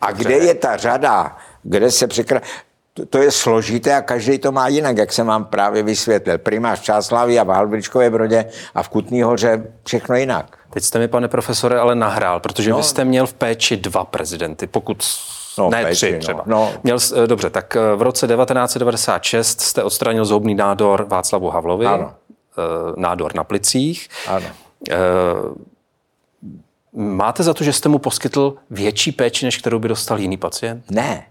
A 0.00 0.12
kde 0.12 0.34
je 0.34 0.54
ta 0.54 0.76
řada, 0.76 1.36
kde 1.62 1.90
se 1.90 2.06
překra... 2.06 2.40
To, 2.94 3.06
to 3.06 3.18
je 3.18 3.30
složité 3.30 3.94
a 3.96 4.02
každý 4.02 4.38
to 4.38 4.52
má 4.52 4.68
jinak, 4.68 4.96
jak 4.96 5.12
jsem 5.12 5.26
vám 5.26 5.44
právě 5.44 5.82
vysvětlil. 5.82 6.38
Primář 6.38 6.80
Čáslaví 6.80 7.38
a 7.38 7.44
v 7.44 7.48
Halbričkové 7.48 8.10
Brodě 8.10 8.44
a 8.74 8.82
v 8.82 8.88
Kutný 8.88 9.22
hoře 9.22 9.64
všechno 9.86 10.16
jinak. 10.16 10.56
Teď 10.72 10.84
jste 10.84 10.98
mi, 10.98 11.08
pane 11.08 11.28
profesore, 11.28 11.78
ale 11.80 11.94
nahrál, 11.94 12.40
protože 12.40 12.70
no. 12.70 12.76
vy 12.76 12.82
jste 12.82 13.04
měl 13.04 13.26
v 13.26 13.34
péči 13.34 13.76
dva 13.76 14.04
prezidenty, 14.04 14.66
pokud 14.66 15.02
No, 15.58 15.70
ne 15.70 15.82
péči, 15.84 15.96
tři 15.96 16.12
no. 16.12 16.18
třeba. 16.18 16.42
No. 16.46 16.72
Měl, 16.82 17.00
s- 17.00 17.12
eh, 17.12 17.26
dobře, 17.26 17.50
tak 17.50 17.76
eh, 17.76 17.96
v 17.96 18.02
roce 18.02 18.26
1996 18.26 19.60
jste 19.60 19.82
odstranil 19.82 20.24
zhoubný 20.24 20.54
nádor 20.54 21.04
Václavu 21.08 21.50
Havlovi, 21.50 21.86
Ano. 21.86 22.14
eh, 22.58 22.92
nádor 22.96 23.34
na 23.34 23.44
plicích. 23.44 24.08
Ano. 24.28 24.46
Máte 26.92 27.42
za 27.42 27.54
to, 27.54 27.64
že 27.64 27.72
jste 27.72 27.88
mu 27.88 27.98
poskytl 27.98 28.54
větší 28.70 29.12
péči, 29.12 29.44
než 29.44 29.56
kterou 29.58 29.78
by 29.78 29.88
dostal 29.88 30.18
jiný 30.20 30.36
pacient? 30.36 30.84
Ne. 30.90 31.26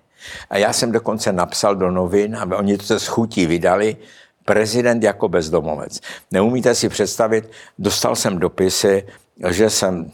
A 0.50 0.58
já 0.58 0.74
jsem 0.74 0.92
dokonce 0.92 1.32
napsal 1.34 1.76
do 1.76 1.92
novin, 1.92 2.36
aby 2.36 2.56
oni 2.56 2.78
to 2.78 2.84
se 2.86 3.00
schutí 3.00 3.46
vydali, 3.46 3.98
prezident 4.46 5.04
jako 5.04 5.28
bezdomovec. 5.28 6.00
Neumíte 6.32 6.76
si 6.76 6.90
představit, 6.90 7.52
dostal 7.80 8.16
jsem 8.16 8.40
dopisy, 8.40 9.08
že 9.50 9.70
jsem 9.70 10.12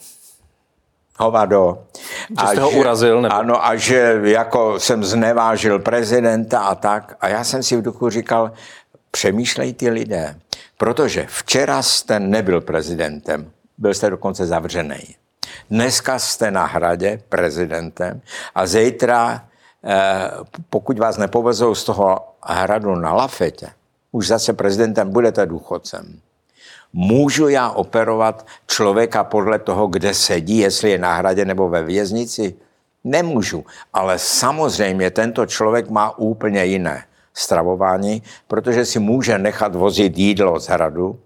hovado. 1.20 1.84
Že 2.30 2.48
jste 2.48 2.62
ho 2.62 2.70
urazil, 2.70 3.22
nebo- 3.22 3.36
Ano, 3.36 3.66
a 3.66 3.76
že 3.76 4.20
jako 4.24 4.80
jsem 4.80 5.04
znevážil 5.04 5.80
prezidenta 5.80 6.60
a 6.60 6.76
tak. 6.76 7.16
A 7.22 7.28
já 7.28 7.44
jsem 7.44 7.64
si 7.64 7.78
v 7.78 7.82
duchu 7.82 8.10
říkal, 8.10 8.52
přemýšlej 9.12 9.74
ty 9.74 9.90
lidé. 9.90 10.36
Protože 10.78 11.26
včera 11.30 11.82
jste 11.82 12.20
nebyl 12.20 12.62
prezidentem, 12.62 13.52
byl 13.78 13.94
jste 13.94 14.10
dokonce 14.10 14.46
zavřený. 14.46 15.16
Dneska 15.70 16.20
jste 16.20 16.52
na 16.52 16.66
hradě 16.66 17.22
prezidentem 17.30 18.22
a 18.56 18.68
zítra, 18.68 19.46
pokud 20.70 21.00
vás 21.00 21.18
nepovezou 21.18 21.76
z 21.76 21.84
toho 21.84 22.20
hradu 22.44 22.96
na 22.96 23.14
lafetě, 23.14 23.68
už 24.12 24.28
zase 24.28 24.54
prezidentem 24.54 25.12
budete 25.12 25.46
důchodcem. 25.46 26.20
Můžu 26.94 27.48
já 27.48 27.70
operovat 27.70 28.46
člověka 28.68 29.24
podle 29.24 29.60
toho, 29.60 29.88
kde 29.88 30.14
sedí, 30.14 30.58
jestli 30.58 30.90
je 30.92 30.98
na 30.98 31.14
hradě 31.14 31.46
nebo 31.46 31.70
ve 31.70 31.84
věznici? 31.84 32.56
Nemůžu, 33.04 33.66
ale 33.94 34.20
samozřejmě 34.20 35.12
tento 35.12 35.46
člověk 35.46 35.90
má 35.90 36.18
úplně 36.18 36.66
jiné 36.66 37.06
stravování, 37.34 38.24
protože 38.48 38.86
si 38.86 39.00
může 39.00 39.38
nechat 39.38 39.76
vozit 39.76 40.18
jídlo 40.18 40.60
z 40.60 40.68
hradu, 40.68 41.20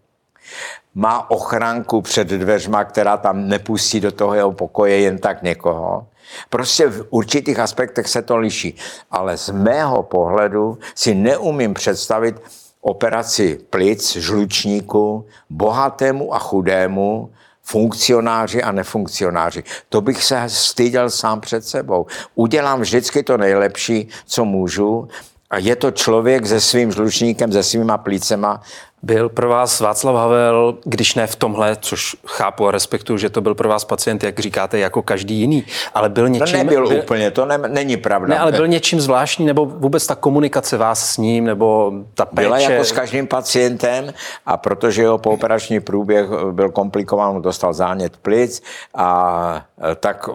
má 0.95 1.31
ochránku 1.31 2.01
před 2.01 2.27
dveřma, 2.27 2.83
která 2.83 3.17
tam 3.17 3.47
nepustí 3.47 3.99
do 3.99 4.11
toho 4.11 4.33
jeho 4.33 4.51
pokoje 4.51 4.99
jen 4.99 5.17
tak 5.17 5.43
někoho. 5.43 6.07
Prostě 6.49 6.87
v 6.87 7.07
určitých 7.09 7.59
aspektech 7.59 8.07
se 8.07 8.21
to 8.21 8.37
liší. 8.37 8.75
Ale 9.11 9.37
z 9.37 9.49
mého 9.49 10.03
pohledu 10.03 10.77
si 10.95 11.15
neumím 11.15 11.73
představit 11.73 12.41
operaci 12.81 13.59
plic, 13.69 14.15
žlučníku, 14.15 15.25
bohatému 15.49 16.33
a 16.33 16.39
chudému, 16.39 17.31
funkcionáři 17.63 18.63
a 18.63 18.71
nefunkcionáři. 18.71 19.63
To 19.89 20.01
bych 20.01 20.23
se 20.23 20.43
styděl 20.47 21.09
sám 21.09 21.41
před 21.41 21.65
sebou. 21.65 22.05
Udělám 22.35 22.81
vždycky 22.81 23.23
to 23.23 23.37
nejlepší, 23.37 24.07
co 24.25 24.45
můžu, 24.45 25.07
a 25.49 25.57
je 25.57 25.75
to 25.75 25.91
člověk 25.91 26.47
se 26.47 26.61
svým 26.61 26.91
žlučníkem, 26.91 27.51
se 27.51 27.63
svýma 27.63 27.97
plícema 27.97 28.61
Byl 29.03 29.29
pro 29.29 29.49
vás 29.49 29.79
Václav 29.79 30.15
Havel, 30.15 30.77
když 30.83 31.15
ne 31.15 31.27
v 31.27 31.35
tomhle, 31.35 31.77
což 31.81 32.15
chápu 32.27 32.67
a 32.67 32.71
respektuju, 32.71 33.17
že 33.17 33.29
to 33.29 33.41
byl 33.41 33.55
pro 33.55 33.69
vás 33.69 33.85
pacient, 33.85 34.23
jak 34.23 34.39
říkáte, 34.39 34.79
jako 34.79 35.01
každý 35.01 35.35
jiný, 35.35 35.65
ale 35.93 36.09
byl 36.09 36.29
něčím... 36.29 36.45
To 36.45 36.57
nebyl 36.57 36.87
byl, 36.87 36.97
úplně, 36.97 37.31
to 37.31 37.45
ne, 37.45 37.57
není 37.57 37.97
pravda. 37.97 38.27
Ne, 38.27 38.39
ale 38.39 38.51
byl 38.51 38.67
něčím 38.67 39.01
zvláštní, 39.01 39.45
nebo 39.45 39.65
vůbec 39.65 40.07
ta 40.07 40.15
komunikace 40.15 40.77
vás 40.77 41.11
s 41.13 41.17
ním, 41.17 41.45
nebo 41.45 41.93
ta 42.13 42.25
péče... 42.25 42.41
Byla 42.41 42.59
jako 42.59 42.83
s 42.83 42.91
každým 42.91 43.27
pacientem 43.27 44.13
a 44.45 44.57
protože 44.57 45.01
jeho 45.01 45.17
pooperační 45.17 45.79
průběh 45.79 46.29
byl 46.51 46.69
komplikován, 46.69 47.41
dostal 47.41 47.73
zánět 47.73 48.17
plic 48.17 48.63
a 48.95 49.65
tak 49.99 50.29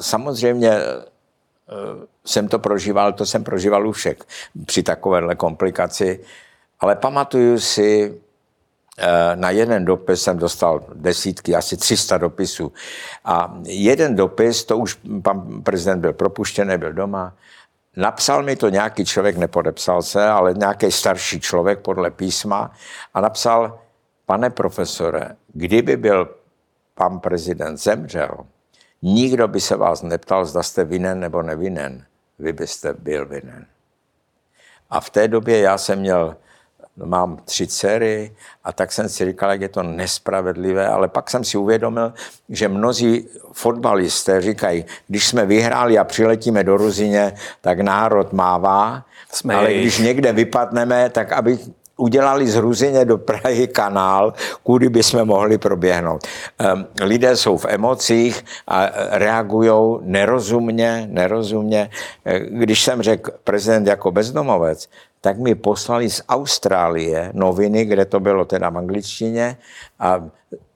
samozřejmě 0.00 0.78
jsem 2.24 2.48
to 2.48 2.58
prožíval, 2.58 3.12
to 3.12 3.26
jsem 3.26 3.44
prožíval 3.44 3.88
u 3.88 3.92
všech 3.92 4.16
při 4.66 4.82
takovéhle 4.82 5.34
komplikaci. 5.34 6.20
Ale 6.80 6.96
pamatuju 6.96 7.60
si, 7.60 8.20
eh, 8.98 9.36
na 9.36 9.50
jeden 9.50 9.84
dopis 9.84 10.22
jsem 10.22 10.38
dostal 10.38 10.84
desítky, 10.94 11.56
asi 11.56 11.76
300 11.76 12.18
dopisů. 12.18 12.72
A 13.24 13.54
jeden 13.64 14.16
dopis, 14.16 14.64
to 14.64 14.78
už 14.78 14.98
pan 15.22 15.62
prezident 15.62 16.00
byl 16.00 16.12
propuštěný, 16.12 16.78
byl 16.78 16.92
doma, 16.92 17.32
napsal 17.96 18.42
mi 18.42 18.56
to 18.56 18.68
nějaký 18.68 19.04
člověk, 19.04 19.36
nepodepsal 19.36 20.02
se, 20.02 20.26
ale 20.26 20.54
nějaký 20.54 20.92
starší 20.92 21.40
člověk 21.40 21.80
podle 21.80 22.10
písma 22.10 22.70
a 23.14 23.20
napsal, 23.20 23.78
pane 24.26 24.50
profesore, 24.50 25.36
kdyby 25.52 25.96
byl 25.96 26.28
pan 26.94 27.20
prezident 27.20 27.76
zemřel, 27.76 28.30
nikdo 29.02 29.48
by 29.48 29.60
se 29.60 29.76
vás 29.76 30.02
neptal, 30.02 30.44
zda 30.44 30.62
jste 30.62 30.84
vinen 30.84 31.20
nebo 31.20 31.42
nevinen. 31.42 32.04
Vy 32.38 32.52
byste 32.52 32.94
byl 32.94 33.26
vinen. 33.26 33.66
A 34.90 35.00
v 35.00 35.10
té 35.10 35.28
době 35.28 35.60
já 35.60 35.78
jsem 35.78 35.98
měl 35.98 36.36
mám 37.04 37.38
tři 37.44 37.66
dcery 37.66 38.32
a 38.64 38.72
tak 38.72 38.92
jsem 38.92 39.08
si 39.08 39.24
říkal, 39.24 39.50
jak 39.50 39.60
je 39.60 39.68
to 39.68 39.82
nespravedlivé, 39.82 40.88
ale 40.88 41.08
pak 41.08 41.30
jsem 41.30 41.44
si 41.44 41.58
uvědomil, 41.58 42.12
že 42.48 42.68
mnozí 42.68 43.28
fotbalisté 43.52 44.40
říkají, 44.40 44.84
když 45.08 45.26
jsme 45.26 45.46
vyhráli 45.46 45.98
a 45.98 46.04
přiletíme 46.04 46.64
do 46.64 46.76
Ruzině, 46.76 47.32
tak 47.60 47.80
národ 47.80 48.32
mává, 48.32 49.04
jsme 49.32 49.54
ale 49.54 49.74
když 49.74 49.98
někde 49.98 50.32
vypadneme, 50.32 51.10
tak 51.10 51.32
aby 51.32 51.58
udělali 52.00 52.48
z 52.48 52.56
Ruzině 52.56 53.04
do 53.04 53.18
Prahy 53.18 53.68
kanál, 53.68 54.34
kudy 54.62 54.88
by 54.88 55.02
jsme 55.02 55.24
mohli 55.24 55.58
proběhnout. 55.58 56.26
Ehm, 56.58 56.86
lidé 57.00 57.36
jsou 57.36 57.56
v 57.56 57.66
emocích 57.68 58.44
a 58.68 58.90
reagují 59.10 60.00
nerozumně, 60.02 61.06
nerozumně. 61.10 61.90
Když 62.50 62.82
jsem 62.84 63.02
řekl 63.02 63.30
prezident 63.44 63.86
jako 63.86 64.10
bezdomovec, 64.10 64.88
tak 65.20 65.38
mi 65.38 65.54
poslali 65.54 66.10
z 66.10 66.22
Austrálie 66.28 67.30
noviny, 67.34 67.84
kde 67.84 68.04
to 68.04 68.20
bylo 68.20 68.44
teda 68.44 68.70
v 68.70 68.78
angličtině 68.78 69.56
a 69.98 70.24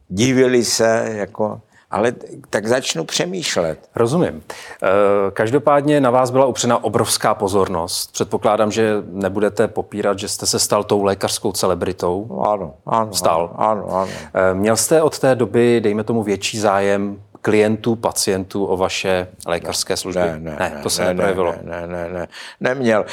divili 0.09 0.65
se, 0.65 1.11
jako, 1.13 1.61
ale 1.91 2.13
tak 2.51 2.67
začnu 2.67 3.05
přemýšlet. 3.05 3.89
Rozumím. 3.95 4.43
Eh, 4.83 4.89
každopádně 5.33 6.01
na 6.01 6.11
vás 6.11 6.31
byla 6.31 6.47
upřena 6.47 6.85
obrovská 6.85 7.35
pozornost. 7.35 8.13
Předpokládám, 8.13 8.71
že 8.71 9.03
nebudete 9.07 9.69
popírat, 9.69 10.19
že 10.19 10.29
jste 10.29 10.47
se 10.47 10.59
stal 10.59 10.85
tou 10.85 11.03
lékařskou 11.03 11.53
celebritou. 11.53 12.43
Ano, 12.47 12.75
ano. 12.87 13.13
Stal. 13.13 13.55
Ano, 13.57 13.89
ano. 13.91 14.11
Eh, 14.35 14.55
měl 14.55 14.77
jste 14.77 15.03
od 15.03 15.19
té 15.19 15.35
doby, 15.35 15.81
dejme 15.81 16.05
tomu, 16.05 16.23
větší 16.23 16.59
zájem 16.59 17.23
klientů, 17.45 17.97
pacientů 17.97 18.65
o 18.65 18.77
vaše 18.77 19.29
lékařské 19.47 19.97
služby? 19.97 20.21
Ne, 20.21 20.39
ne, 20.41 20.57
ne 20.59 20.81
to 20.83 20.91
se 20.91 21.03
ne, 21.03 21.09
neprojevilo. 21.09 21.55
Ne, 21.63 21.87
ne, 21.87 21.87
ne, 21.87 22.09
ne, 22.09 22.29
neměl. 22.61 23.05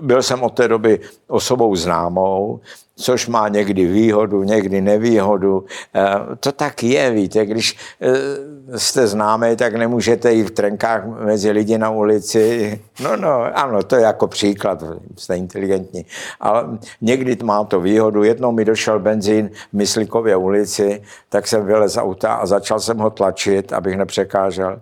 Byl 0.00 0.22
jsem 0.22 0.42
od 0.42 0.50
té 0.50 0.68
doby 0.68 1.00
osobou 1.26 1.76
známou, 1.76 2.60
což 2.98 3.28
má 3.28 3.48
někdy 3.48 3.86
výhodu, 3.86 4.42
někdy 4.42 4.80
nevýhodu. 4.80 5.64
Eh, 5.94 6.36
to 6.40 6.52
tak 6.52 6.82
je, 6.82 7.10
víte, 7.10 7.46
když 7.46 7.76
eh, 8.00 8.78
jste 8.78 9.06
známý, 9.06 9.56
tak 9.56 9.74
nemůžete 9.74 10.32
jít 10.32 10.44
v 10.44 10.50
trenkách 10.50 11.06
mezi 11.06 11.50
lidi 11.50 11.78
na 11.78 11.90
ulici. 11.90 12.80
No, 13.00 13.16
no, 13.16 13.58
ano, 13.58 13.82
to 13.82 13.96
je 13.96 14.02
jako 14.02 14.26
příklad, 14.26 14.84
jste 15.16 15.36
inteligentní. 15.36 16.06
Ale 16.40 16.64
někdy 17.00 17.36
má 17.44 17.64
to 17.64 17.80
výhodu. 17.80 18.22
Jednou 18.22 18.52
mi 18.52 18.64
došel 18.64 18.98
benzín 18.98 19.48
v 19.48 19.72
Myslikově 19.72 20.36
ulici, 20.36 21.02
tak 21.28 21.46
jsem 21.46 21.66
vylez 21.66 21.92
z 21.92 21.96
auta 21.96 22.34
a 22.34 22.46
začal 22.46 22.80
jsem 22.80 22.98
ho 22.98 23.10
tlačit, 23.10 23.72
abych 23.72 23.96
nepřekážel. 23.96 24.80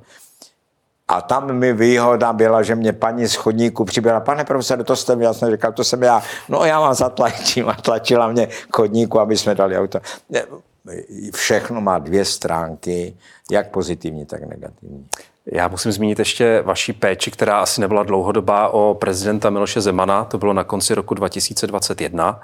A 1.09 1.21
tam 1.21 1.53
mi 1.53 1.73
výhoda 1.73 2.33
byla, 2.33 2.63
že 2.63 2.75
mě 2.75 2.93
paní 2.93 3.27
z 3.27 3.35
chodníku 3.35 3.85
přibyla, 3.85 4.21
pane 4.21 4.45
profesor, 4.45 4.85
to 4.85 4.97
jste 4.97 5.17
mi, 5.17 5.27
jsem 5.33 5.51
říkal, 5.51 5.73
to 5.73 5.85
jsem 5.85 6.03
já, 6.03 6.23
no 6.49 6.65
já 6.65 6.81
vám 6.81 6.95
zatlačím 6.95 7.69
a 7.69 7.75
tlačila 7.83 8.29
mě 8.29 8.47
k 8.47 8.77
chodníku, 8.77 9.21
aby 9.21 9.37
jsme 9.37 9.55
dali 9.55 9.79
auto. 9.79 10.01
Všechno 11.35 11.81
má 11.81 11.99
dvě 11.99 12.25
stránky, 12.25 13.17
jak 13.51 13.71
pozitivní, 13.71 14.27
tak 14.27 14.43
negativní. 14.43 15.07
Já 15.53 15.69
musím 15.69 15.93
zmínit 15.93 16.19
ještě 16.19 16.63
vaší 16.65 16.93
péči, 16.93 17.31
která 17.31 17.61
asi 17.61 17.81
nebyla 17.81 18.03
dlouhodobá 18.03 18.69
o 18.69 18.95
prezidenta 18.95 19.51
Miloše 19.51 19.81
Zemana. 19.81 20.25
To 20.25 20.39
bylo 20.39 20.53
na 20.53 20.65
konci 20.65 20.95
roku 20.95 21.15
2021, 21.15 22.41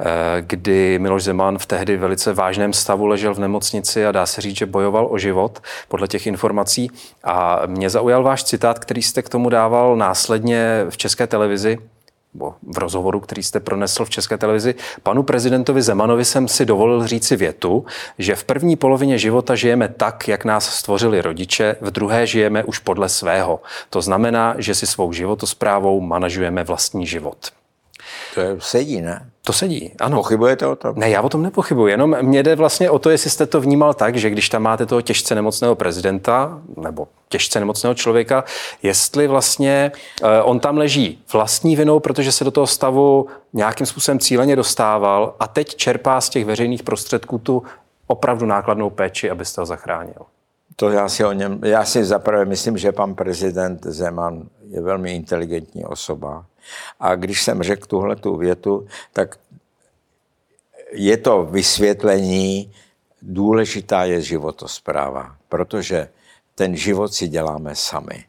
eh, 0.00 0.04
kdy 0.40 0.98
Miloš 0.98 1.22
Zeman 1.22 1.58
v 1.58 1.66
tehdy 1.66 1.96
velice 1.96 2.32
vážném 2.32 2.72
stavu 2.72 3.06
ležel 3.06 3.34
v 3.34 3.38
nemocnici 3.38 4.06
a 4.06 4.12
dá 4.12 4.26
se 4.26 4.40
říct, 4.40 4.56
že 4.56 4.66
bojoval 4.66 5.08
o 5.10 5.18
život 5.18 5.62
podle 5.88 6.08
těch 6.08 6.26
informací. 6.26 6.90
A 7.24 7.62
mě 7.66 7.90
zaujal 7.90 8.22
váš 8.22 8.44
citát, 8.44 8.78
který 8.78 9.02
jste 9.02 9.22
k 9.22 9.28
tomu 9.28 9.48
dával 9.48 9.96
následně 9.96 10.86
v 10.90 10.96
české 10.96 11.26
televizi 11.26 11.78
v 12.62 12.78
rozhovoru, 12.78 13.20
který 13.20 13.42
jste 13.42 13.60
pronesl 13.60 14.04
v 14.04 14.10
České 14.10 14.38
televizi, 14.38 14.74
panu 15.02 15.22
prezidentovi 15.22 15.82
Zemanovi 15.82 16.24
jsem 16.24 16.48
si 16.48 16.66
dovolil 16.66 17.06
říci 17.06 17.36
větu, 17.36 17.84
že 18.18 18.36
v 18.36 18.44
první 18.44 18.76
polovině 18.76 19.18
života 19.18 19.54
žijeme 19.54 19.88
tak, 19.88 20.28
jak 20.28 20.44
nás 20.44 20.74
stvořili 20.74 21.22
rodiče, 21.22 21.76
v 21.80 21.90
druhé 21.90 22.26
žijeme 22.26 22.64
už 22.64 22.78
podle 22.78 23.08
svého. 23.08 23.60
To 23.90 24.02
znamená, 24.02 24.54
že 24.58 24.74
si 24.74 24.86
svou 24.86 25.12
životosprávou 25.12 26.00
manažujeme 26.00 26.64
vlastní 26.64 27.06
život. 27.06 27.50
To 28.38 28.42
je, 28.42 28.56
sedí, 28.58 29.00
ne? 29.00 29.30
To 29.42 29.52
sedí, 29.52 29.92
ano. 30.00 30.16
Pochybujete 30.16 30.66
o 30.66 30.76
tom? 30.76 30.92
Ne, 30.96 31.10
já 31.10 31.22
o 31.22 31.28
tom 31.28 31.42
nepochybuji, 31.42 31.92
jenom 31.92 32.16
mě 32.22 32.42
jde 32.42 32.56
vlastně 32.56 32.90
o 32.90 32.98
to, 32.98 33.10
jestli 33.10 33.30
jste 33.30 33.46
to 33.46 33.60
vnímal 33.60 33.94
tak, 33.94 34.16
že 34.16 34.30
když 34.30 34.48
tam 34.48 34.62
máte 34.62 34.86
toho 34.86 35.00
těžce 35.00 35.34
nemocného 35.34 35.74
prezidenta 35.74 36.60
nebo 36.76 37.08
těžce 37.28 37.60
nemocného 37.60 37.94
člověka, 37.94 38.44
jestli 38.82 39.26
vlastně 39.26 39.92
eh, 40.22 40.42
on 40.42 40.60
tam 40.60 40.78
leží 40.78 41.22
vlastní 41.32 41.76
vinou, 41.76 42.00
protože 42.00 42.32
se 42.32 42.44
do 42.44 42.50
toho 42.50 42.66
stavu 42.66 43.26
nějakým 43.52 43.86
způsobem 43.86 44.18
cíleně 44.18 44.56
dostával 44.56 45.34
a 45.40 45.48
teď 45.48 45.76
čerpá 45.76 46.20
z 46.20 46.28
těch 46.28 46.44
veřejných 46.44 46.82
prostředků 46.82 47.38
tu 47.38 47.62
opravdu 48.06 48.46
nákladnou 48.46 48.90
péči, 48.90 49.30
abyste 49.30 49.60
ho 49.60 49.66
zachránil. 49.66 50.22
To 50.80 50.90
já 50.90 51.08
si 51.08 51.24
o 51.24 51.32
něm, 51.32 51.60
já 51.64 51.84
si 51.84 52.04
zaprvé 52.04 52.44
myslím, 52.44 52.78
že 52.78 52.92
pan 52.92 53.14
prezident 53.14 53.86
Zeman 53.86 54.48
je 54.68 54.80
velmi 54.80 55.14
inteligentní 55.14 55.84
osoba 55.84 56.46
a 57.00 57.14
když 57.14 57.42
jsem 57.42 57.62
řekl 57.62 57.86
tuhle 57.86 58.16
tu 58.16 58.36
větu, 58.36 58.86
tak 59.12 59.38
je 60.92 61.16
to 61.16 61.44
vysvětlení, 61.44 62.72
důležitá 63.22 64.04
je 64.04 64.20
životospráva, 64.20 65.36
protože 65.48 66.08
ten 66.54 66.76
život 66.76 67.14
si 67.14 67.28
děláme 67.28 67.74
sami. 67.74 68.24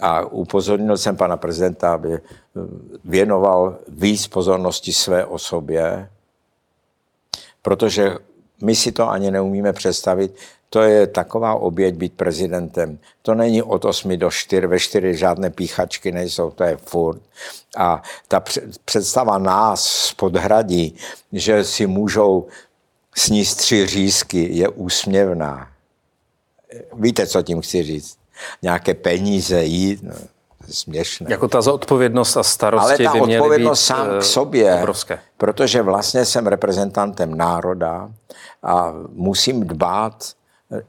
A 0.00 0.20
upozornil 0.20 0.96
jsem 0.96 1.16
pana 1.16 1.36
prezidenta, 1.36 1.94
aby 1.94 2.18
věnoval 3.04 3.78
víc 3.88 4.26
pozornosti 4.26 4.92
své 4.92 5.26
osobě, 5.26 6.10
protože 7.62 8.18
my 8.62 8.76
si 8.76 8.92
to 8.92 9.10
ani 9.10 9.30
neumíme 9.30 9.72
představit, 9.72 10.36
to 10.76 10.82
je 10.82 11.06
taková 11.06 11.54
oběť 11.54 11.94
být 11.94 12.12
prezidentem. 12.12 12.98
To 13.22 13.34
není 13.34 13.62
od 13.62 13.84
8 13.84 14.18
do 14.18 14.30
4, 14.30 14.66
ve 14.66 14.78
4 14.78 15.16
žádné 15.16 15.50
píchačky 15.50 16.12
nejsou, 16.12 16.50
to 16.50 16.64
je 16.64 16.76
furt. 16.76 17.20
A 17.76 18.02
ta 18.28 18.42
představa 18.84 19.38
nás 19.38 19.84
z 19.84 20.12
podhradí, 20.12 20.96
že 21.32 21.64
si 21.64 21.86
můžou 21.86 22.46
sníst 23.14 23.58
tři 23.58 23.86
řízky, 23.86 24.48
je 24.52 24.68
úsměvná. 24.68 25.68
Víte, 26.92 27.26
co 27.26 27.42
tím 27.42 27.60
chci 27.60 27.82
říct? 27.82 28.16
Nějaké 28.62 28.94
peníze, 28.94 29.64
jít, 29.64 30.02
no, 30.02 30.14
směšné. 30.68 31.26
Jako 31.30 31.48
ta 31.48 31.62
zodpovědnost 31.62 32.36
a 32.36 32.42
starosti 32.42 33.06
Ale 33.06 33.18
ta 33.18 33.26
by 33.26 33.36
odpovědnost 33.36 33.80
být, 33.80 33.86
sám 33.86 34.18
k 34.18 34.22
sobě, 34.22 34.74
obrovské. 34.74 35.18
protože 35.36 35.82
vlastně 35.82 36.24
jsem 36.24 36.46
reprezentantem 36.46 37.34
národa 37.34 38.10
a 38.62 38.92
musím 39.12 39.66
dbát 39.66 40.35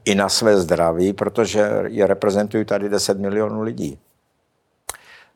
i 0.04 0.14
na 0.14 0.28
své 0.28 0.60
zdraví, 0.60 1.12
protože 1.12 1.70
je 1.86 2.06
reprezentují 2.06 2.64
tady 2.64 2.88
10 2.88 3.18
milionů 3.18 3.62
lidí. 3.62 3.98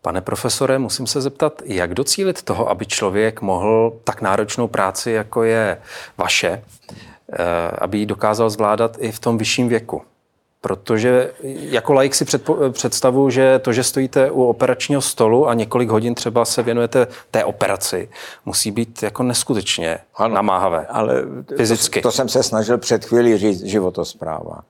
Pane 0.03 0.21
profesore, 0.21 0.79
musím 0.79 1.07
se 1.07 1.21
zeptat, 1.21 1.63
jak 1.65 1.95
docílit 1.95 2.43
toho, 2.43 2.69
aby 2.71 2.87
člověk 2.87 3.41
mohl 3.41 4.01
tak 4.05 4.23
náročnou 4.23 4.69
práci, 4.69 5.11
jako 5.11 5.43
je 5.43 5.79
vaše, 6.19 6.65
eh, 7.33 7.71
aby 7.79 7.99
ji 7.99 8.07
dokázal 8.07 8.51
zvládat 8.51 8.97
i 8.99 9.13
v 9.13 9.19
tom 9.19 9.39
vyšším 9.39 9.69
věku? 9.69 10.03
Protože 10.63 11.33
jako 11.45 11.93
laik 11.93 12.15
si 12.15 12.25
představu, 12.71 13.31
že 13.31 13.59
to, 13.59 13.73
že 13.73 13.85
stojíte 13.85 14.31
u 14.31 14.45
operačního 14.45 15.01
stolu 15.01 15.49
a 15.49 15.55
několik 15.55 15.91
hodin 15.91 16.15
třeba 16.15 16.45
se 16.45 16.63
věnujete 16.63 17.07
té 17.31 17.45
operaci, 17.45 18.09
musí 18.47 18.71
být 18.71 19.03
jako 19.03 19.23
neskutečně 19.23 19.99
ano, 20.15 20.35
namáhavé. 20.35 20.87
Ale 20.87 21.23
fyzicky. 21.57 22.01
To, 22.01 22.09
to 22.09 22.13
jsem 22.13 22.29
se 22.29 22.43
snažil 22.43 22.79
před 22.79 23.05
chvílí 23.05 23.39
říct 23.39 23.65
životospráva. 23.65 24.61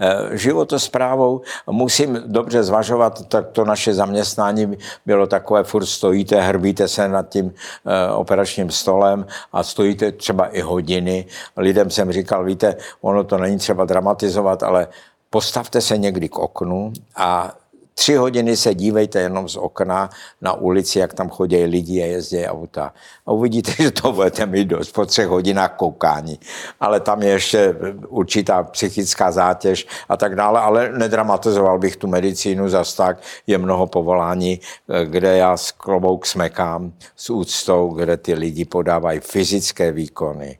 E, 0.00 0.36
životosprávou 0.38 1.40
musím 1.70 2.22
dobře 2.26 2.62
zvažovat, 2.62 3.28
tak 3.28 3.48
to 3.52 3.64
naše 3.64 3.94
zaměstnání 3.94 4.78
bylo 5.06 5.26
takové, 5.26 5.64
furt 5.64 5.86
stojíte, 5.86 6.40
hrbíte 6.40 6.88
se 6.88 7.08
nad 7.08 7.28
tím 7.28 7.54
e, 7.86 8.12
operačním 8.12 8.70
stolem 8.70 9.26
a 9.52 9.62
stojíte 9.62 10.12
třeba 10.12 10.46
i 10.46 10.60
hodiny. 10.60 11.26
Lidem 11.56 11.90
jsem 11.90 12.12
říkal, 12.12 12.44
víte, 12.44 12.76
ono 13.00 13.24
to 13.24 13.38
není 13.38 13.58
třeba 13.58 13.84
dramatizovat, 13.84 14.62
ale 14.62 14.88
postavte 15.36 15.80
se 15.80 15.98
někdy 15.98 16.28
k 16.28 16.38
oknu 16.38 16.92
a 17.16 17.54
tři 17.94 18.14
hodiny 18.14 18.56
se 18.56 18.74
dívejte 18.74 19.20
jenom 19.20 19.48
z 19.48 19.56
okna 19.56 20.10
na 20.40 20.52
ulici, 20.52 20.98
jak 20.98 21.14
tam 21.14 21.28
chodí 21.28 21.64
lidi 21.64 22.02
a 22.02 22.06
jezdí 22.06 22.46
auta. 22.46 22.92
A 23.26 23.32
uvidíte, 23.32 23.72
že 23.78 23.90
to 23.90 24.12
budete 24.12 24.46
mít 24.46 24.64
dost 24.64 24.92
po 24.92 25.06
třech 25.06 25.26
hodinách 25.28 25.76
koukání. 25.76 26.40
Ale 26.80 27.00
tam 27.00 27.22
je 27.22 27.28
ještě 27.28 27.76
určitá 28.08 28.62
psychická 28.62 29.30
zátěž 29.30 29.86
a 30.08 30.16
tak 30.16 30.36
dále. 30.36 30.60
Ale 30.60 30.92
nedramatizoval 30.92 31.78
bych 31.78 31.96
tu 31.96 32.06
medicínu 32.06 32.68
zas 32.68 32.94
tak. 32.94 33.20
Je 33.46 33.58
mnoho 33.58 33.86
povolání, 33.86 34.60
kde 35.04 35.36
já 35.36 35.56
s 35.56 35.72
klobouk 35.72 36.26
smekám 36.26 36.92
s 37.16 37.30
úctou, 37.30 37.88
kde 37.88 38.16
ty 38.16 38.34
lidi 38.34 38.64
podávají 38.64 39.20
fyzické 39.20 39.92
výkony 39.92 40.58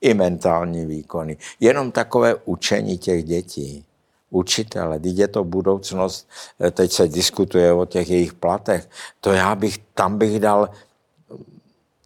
i 0.00 0.14
mentální 0.14 0.86
výkony. 0.86 1.36
Jenom 1.60 1.92
takové 1.92 2.34
učení 2.44 2.98
těch 2.98 3.24
dětí 3.24 3.85
učitele, 4.30 4.98
teď 4.98 5.18
je 5.18 5.28
to 5.28 5.44
budoucnost, 5.44 6.28
eh, 6.60 6.70
teď 6.70 6.92
se 6.92 7.08
diskutuje 7.08 7.72
o 7.72 7.86
těch 7.86 8.10
jejich 8.10 8.34
platech, 8.34 8.88
to 9.20 9.32
já 9.32 9.54
bych, 9.54 9.78
tam 9.94 10.18
bych 10.18 10.40
dal 10.40 10.70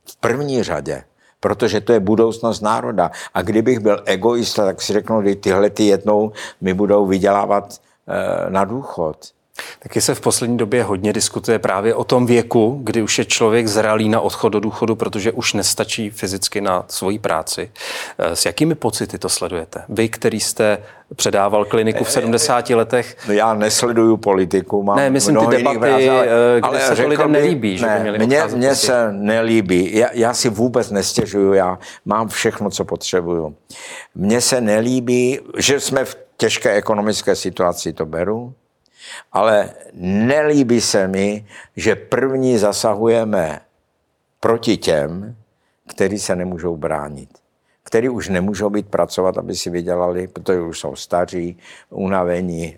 v 0.04 0.16
první 0.16 0.62
řadě, 0.62 1.04
protože 1.40 1.80
to 1.80 1.92
je 1.92 2.00
budoucnost 2.00 2.61
národa. 2.61 3.11
A 3.35 3.42
kdybych 3.42 3.80
byl 3.80 4.02
egoista, 4.04 4.64
tak 4.64 4.83
si 4.83 4.92
řeknu, 4.92 5.22
že 5.22 5.35
tyhle 5.35 5.70
ty 5.70 5.85
jednou 5.85 6.33
mi 6.61 6.74
budou 6.74 7.06
vydělávat 7.06 7.80
eh, 8.09 8.50
na 8.50 8.64
důchod. 8.64 9.33
Taky 9.82 10.00
se 10.00 10.14
v 10.14 10.20
poslední 10.20 10.56
době 10.56 10.82
hodně 10.82 11.12
diskutuje 11.12 11.58
právě 11.58 11.94
o 11.94 12.04
tom 12.04 12.26
věku, 12.26 12.80
kdy 12.84 13.02
už 13.02 13.18
je 13.18 13.24
člověk 13.24 13.66
zralý 13.66 14.08
na 14.08 14.20
odchod 14.20 14.48
do 14.48 14.60
důchodu, 14.60 14.96
protože 14.96 15.32
už 15.32 15.52
nestačí 15.52 16.10
fyzicky 16.10 16.60
na 16.60 16.84
svoji 16.88 17.18
práci. 17.18 17.70
Eh, 18.18 18.36
s 18.36 18.46
jakými 18.46 18.74
pocity 18.74 19.18
to 19.18 19.28
sledujete? 19.28 19.84
Vy, 19.88 20.08
který 20.08 20.40
jste 20.40 20.78
předával 21.16 21.64
kliniku 21.64 22.04
v 22.04 22.10
70 22.10 22.70
letech. 22.70 23.16
No 23.28 23.34
já 23.34 23.54
nesleduju 23.54 24.16
politiku, 24.16 24.82
mám 24.82 24.96
Ne, 24.96 25.10
myslím 25.10 25.36
ty 25.36 25.56
debaty, 25.56 25.78
vrát, 25.78 25.92
ale, 25.92 26.26
eh, 26.26 26.60
kde 26.60 26.68
ale 26.68 26.80
se 26.80 27.02
to 27.02 27.08
lidem 27.08 27.32
nelíbí, 27.32 27.78
že 27.78 27.86
ne, 27.86 27.94
by 27.94 28.00
měli 28.00 28.26
mně, 28.26 28.42
mně 28.54 28.74
se 28.74 29.12
nelíbí, 29.12 29.96
já, 29.96 30.08
já 30.12 30.34
si 30.34 30.48
vůbec 30.48 30.90
nestěžuju, 30.90 31.52
já 31.52 31.78
mám 32.04 32.28
všechno, 32.28 32.70
co 32.70 32.84
potřebuju. 32.84 33.54
Mně 34.14 34.40
se 34.40 34.60
nelíbí, 34.60 35.38
že 35.56 35.80
jsme 35.80 36.04
v 36.04 36.16
těžké 36.36 36.72
ekonomické 36.72 37.36
situaci, 37.36 37.92
to 37.92 38.06
beru, 38.06 38.54
ale 39.32 39.70
nelíbí 39.94 40.80
se 40.80 41.08
mi, 41.08 41.46
že 41.76 41.96
první 41.96 42.58
zasahujeme 42.58 43.60
proti 44.40 44.76
těm, 44.76 45.36
kteří 45.86 46.18
se 46.18 46.36
nemůžou 46.36 46.76
bránit 46.76 47.40
který 47.90 48.08
už 48.08 48.28
nemůžou 48.28 48.70
být 48.70 48.88
pracovat, 48.88 49.38
aby 49.38 49.56
si 49.56 49.70
vydělali, 49.70 50.28
protože 50.28 50.60
už 50.60 50.78
jsou 50.78 50.96
staří, 50.96 51.58
unavení, 51.90 52.76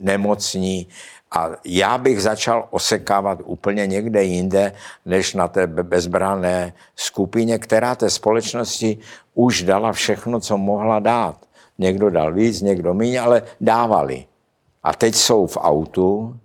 nemocní. 0.00 0.88
A 1.30 1.50
já 1.64 1.98
bych 1.98 2.22
začal 2.22 2.68
osekávat 2.70 3.38
úplně 3.44 3.86
někde 3.86 4.22
jinde, 4.22 4.72
než 5.06 5.34
na 5.34 5.48
té 5.48 5.66
bezbrané 5.66 6.72
skupině, 6.96 7.58
která 7.58 7.94
té 7.94 8.10
společnosti 8.10 8.98
už 9.34 9.62
dala 9.62 9.92
všechno, 9.92 10.40
co 10.40 10.58
mohla 10.58 10.98
dát. 10.98 11.36
Někdo 11.78 12.10
dal 12.10 12.32
víc, 12.32 12.60
někdo 12.60 12.94
méně, 12.94 13.20
ale 13.20 13.42
dávali 13.60 14.24
a 14.82 14.94
teď 14.94 15.14
jsou 15.14 15.46
v 15.46 15.56
autu 15.60 16.36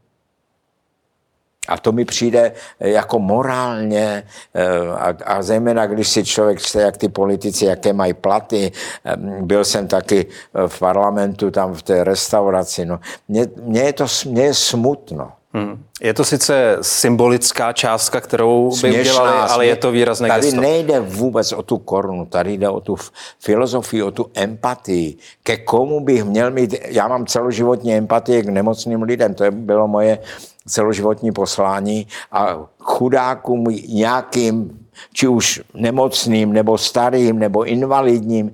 a 1.67 1.77
to 1.77 1.91
mi 1.91 2.05
přijde 2.05 2.51
jako 2.79 3.19
morálně, 3.19 4.23
eh, 4.53 4.87
a, 4.89 5.13
a 5.25 5.41
zejména 5.41 5.85
když 5.85 6.09
si 6.09 6.25
člověk 6.25 6.61
čte, 6.61 6.81
jak 6.81 6.97
ty 6.97 7.09
politici, 7.09 7.65
jaké 7.65 7.93
mají 7.93 8.13
platy. 8.13 8.71
Eh, 9.05 9.15
byl 9.41 9.65
jsem 9.65 9.87
taky 9.87 10.25
v 10.67 10.79
parlamentu, 10.79 11.51
tam 11.51 11.73
v 11.73 11.83
té 11.83 12.03
restauraci. 12.03 12.85
No. 12.85 12.99
Mně, 13.27 13.47
mně, 13.61 13.81
je 13.81 13.93
to 13.93 14.05
mně 14.25 14.43
je 14.43 14.53
smutno. 14.53 15.31
Hmm. 15.55 15.85
Je 16.01 16.13
to 16.13 16.25
sice 16.25 16.77
symbolická 16.81 17.73
částka, 17.73 18.21
kterou 18.21 18.69
by 18.69 18.75
Směšná, 18.75 19.01
udělali, 19.01 19.51
ale 19.51 19.65
je 19.65 19.75
to 19.75 19.91
výrazné 19.91 20.27
Tady 20.27 20.47
gesto. 20.47 20.61
nejde 20.61 20.99
vůbec 20.99 21.51
o 21.51 21.63
tu 21.63 21.77
korunu, 21.77 22.25
tady 22.25 22.53
jde 22.53 22.69
o 22.69 22.79
tu 22.79 22.95
filozofii, 23.39 24.03
o 24.03 24.11
tu 24.11 24.31
empatii. 24.33 25.17
Ke 25.43 25.57
komu 25.57 25.99
bych 25.99 26.23
měl 26.23 26.51
mít, 26.51 26.75
já 26.87 27.07
mám 27.07 27.25
celoživotní 27.25 27.95
empatii 27.95 28.41
k 28.41 28.49
nemocným 28.49 29.01
lidem, 29.01 29.33
to 29.33 29.43
je 29.43 29.51
bylo 29.51 29.87
moje 29.87 30.19
celoživotní 30.67 31.31
poslání 31.31 32.07
a 32.31 32.57
chudákům 32.79 33.63
nějakým, 33.87 34.87
či 35.13 35.27
už 35.27 35.61
nemocným, 35.73 36.53
nebo 36.53 36.77
starým, 36.77 37.39
nebo 37.39 37.63
invalidním, 37.63 38.51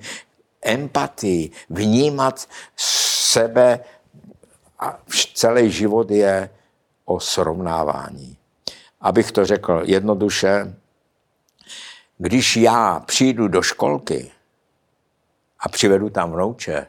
empatii, 0.62 1.52
vnímat 1.70 2.46
sebe 3.32 3.80
a 4.80 5.00
celý 5.34 5.72
život 5.72 6.12
je 6.12 6.50
o 7.10 7.20
srovnávání. 7.20 8.38
Abych 9.02 9.32
to 9.32 9.46
řekl 9.46 9.82
jednoduše, 9.84 10.76
když 12.18 12.58
já 12.58 13.00
přijdu 13.00 13.48
do 13.48 13.62
školky 13.62 14.32
a 15.60 15.70
přivedu 15.70 16.10
tam 16.10 16.32
vnouče, 16.32 16.88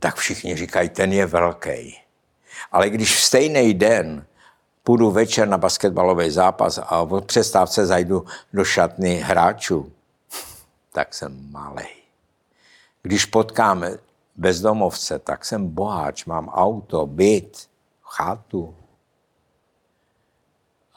tak 0.00 0.16
všichni 0.16 0.56
říkají, 0.56 0.88
ten 0.88 1.12
je 1.12 1.26
velký. 1.26 1.98
Ale 2.72 2.90
když 2.90 3.16
v 3.16 3.20
stejný 3.20 3.74
den 3.74 4.26
půjdu 4.82 5.10
večer 5.10 5.48
na 5.48 5.58
basketbalový 5.58 6.30
zápas 6.30 6.78
a 6.82 7.04
v 7.04 7.20
přestávce 7.20 7.86
zajdu 7.86 8.26
do 8.52 8.64
šatny 8.64 9.16
hráčů, 9.16 9.92
tak 10.92 11.14
jsem 11.14 11.52
malý. 11.52 11.88
Když 13.02 13.24
potkám 13.24 13.84
bezdomovce, 14.36 15.18
tak 15.18 15.44
jsem 15.44 15.68
boháč, 15.68 16.24
mám 16.24 16.48
auto, 16.48 17.06
byt, 17.06 17.68
chatu. 18.02 18.74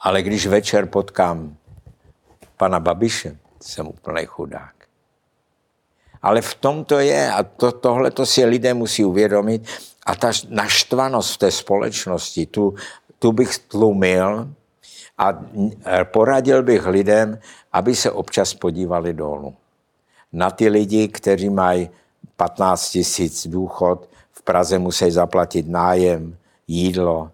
Ale 0.02 0.22
když 0.22 0.46
večer 0.46 0.86
potkám 0.86 1.56
pana 2.56 2.80
Babiše, 2.80 3.36
jsem 3.60 3.88
úplný 3.88 4.26
chudák. 4.26 4.74
Ale 6.22 6.40
v 6.40 6.54
tom 6.54 6.84
to 6.84 6.98
je 6.98 7.32
a 7.32 7.42
to, 7.42 7.72
tohle 7.72 8.10
to 8.10 8.26
si 8.26 8.44
lidé 8.44 8.74
musí 8.74 9.04
uvědomit 9.04 9.66
a 10.06 10.14
ta 10.14 10.30
naštvanost 10.48 11.34
v 11.34 11.38
té 11.38 11.50
společnosti, 11.50 12.46
tu, 12.46 12.74
tu 13.18 13.32
bych 13.32 13.58
tlumil 13.58 14.48
a 15.18 15.32
poradil 16.04 16.62
bych 16.62 16.86
lidem, 16.86 17.38
aby 17.72 17.96
se 17.96 18.10
občas 18.10 18.54
podívali 18.54 19.14
dolů. 19.14 19.54
Na 20.32 20.50
ty 20.50 20.68
lidi, 20.68 21.08
kteří 21.08 21.50
mají 21.50 21.90
15 22.36 22.90
tisíc 22.90 23.46
důchod, 23.46 24.08
v 24.32 24.42
Praze 24.42 24.78
musí 24.78 25.10
zaplatit 25.10 25.68
nájem, 25.68 26.36
jídlo 26.66 27.30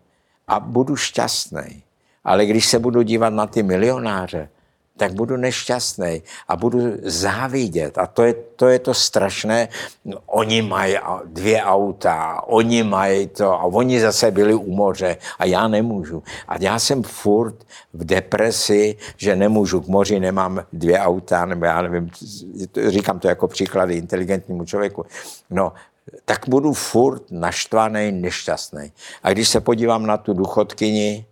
a 0.47 0.61
budu 0.61 0.97
šťastný. 0.97 1.83
Ale 2.29 2.47
když 2.47 2.67
se 2.67 2.79
budu 2.79 3.03
dívat 3.03 3.31
na 3.31 3.47
ty 3.47 3.63
milionáře, 3.63 4.49
tak 4.97 5.13
budu 5.13 5.37
nešťastný 5.37 6.23
a 6.49 6.57
budu 6.57 6.81
závidět. 7.03 7.99
A 7.99 8.07
to 8.07 8.23
je, 8.23 8.35
to 8.57 8.69
je 8.69 8.79
to 8.79 8.95
strašné. 8.95 9.69
Oni 10.27 10.63
mají 10.63 10.97
dvě 11.25 11.63
auta, 11.63 12.43
oni 12.47 12.83
mají 12.83 13.27
to 13.27 13.53
a 13.53 13.65
oni 13.65 14.01
zase 14.01 14.31
byli 14.31 14.55
u 14.55 14.75
moře 14.75 15.17
a 15.39 15.45
já 15.45 15.69
nemůžu. 15.69 16.23
A 16.49 16.57
já 16.61 16.79
jsem 16.79 17.03
furt 17.03 17.57
v 17.93 18.05
depresi, 18.05 18.97
že 19.17 19.37
nemůžu 19.37 19.81
k 19.81 19.89
moři, 19.89 20.21
nemám 20.21 20.65
dvě 20.73 21.01
auta, 21.01 21.45
nebo 21.45 21.65
já 21.65 21.83
nevím, 21.83 22.11
říkám 22.89 23.19
to 23.19 23.29
jako 23.29 23.49
příklady 23.49 23.95
inteligentnímu 23.95 24.65
člověku. 24.65 25.07
No, 25.51 25.73
tak 26.25 26.49
budu 26.49 26.73
furt 26.73 27.23
naštvaný, 27.31 28.13
nešťastný. 28.13 28.93
A 29.23 29.33
když 29.33 29.49
se 29.49 29.61
podívám 29.61 30.07
na 30.07 30.17
tu 30.17 30.35
důchodkyni, 30.35 31.25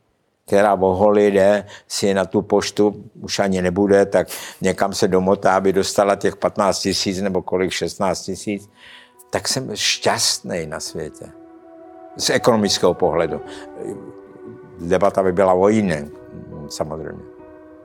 která 0.47 0.75
voholi 0.75 1.31
jde, 1.31 1.67
si 1.89 2.15
na 2.15 2.25
tu 2.25 2.43
poštu 2.43 3.05
už 3.21 3.39
ani 3.39 3.63
nebude, 3.63 4.07
tak 4.07 4.29
někam 4.61 4.93
se 4.93 5.09
domotá, 5.09 5.57
aby 5.57 5.73
dostala 5.73 6.17
těch 6.17 6.37
15 6.37 6.81
tisíc 6.81 7.21
nebo 7.21 7.43
kolik, 7.43 7.71
16 7.71 8.23
tisíc, 8.23 8.71
tak 9.31 9.49
jsem 9.49 9.71
šťastný 9.75 10.67
na 10.67 10.81
světě. 10.81 11.27
Z 12.17 12.31
ekonomického 12.31 12.95
pohledu. 12.95 13.41
Debata 14.81 15.23
by 15.23 15.33
byla 15.33 15.53
o 15.53 15.69
jiné, 15.69 16.09
samozřejmě. 16.69 17.23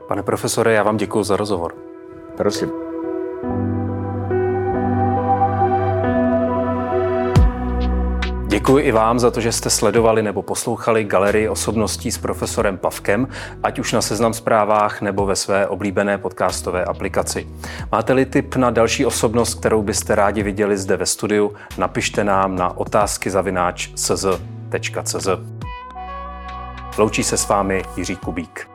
Pane 0.08 0.22
profesore, 0.22 0.72
já 0.72 0.82
vám 0.82 0.96
děkuji 0.96 1.24
za 1.24 1.36
rozhovor. 1.36 1.74
Prosím. 2.36 2.81
Děkuji 8.52 8.84
i 8.84 8.92
vám 8.92 9.18
za 9.18 9.30
to, 9.30 9.40
že 9.40 9.52
jste 9.52 9.70
sledovali 9.70 10.22
nebo 10.22 10.42
poslouchali 10.42 11.04
galerii 11.04 11.48
osobností 11.48 12.12
s 12.12 12.18
profesorem 12.18 12.78
Pavkem, 12.78 13.28
ať 13.62 13.78
už 13.78 13.92
na 13.92 14.02
Seznam 14.02 14.34
zprávách 14.34 15.00
nebo 15.00 15.26
ve 15.26 15.36
své 15.36 15.66
oblíbené 15.66 16.18
podcastové 16.18 16.84
aplikaci. 16.84 17.48
Máte-li 17.92 18.26
tip 18.26 18.56
na 18.56 18.70
další 18.70 19.06
osobnost, 19.06 19.54
kterou 19.54 19.82
byste 19.82 20.14
rádi 20.14 20.42
viděli 20.42 20.76
zde 20.76 20.96
ve 20.96 21.06
studiu, 21.06 21.52
napište 21.78 22.24
nám 22.24 22.56
na 22.56 22.76
otázky 22.76 23.30
zavináč 23.30 23.88
cz. 23.94 24.26
Loučí 26.98 27.24
se 27.24 27.36
s 27.36 27.48
vámi 27.48 27.82
Jiří 27.96 28.16
Kubík. 28.16 28.71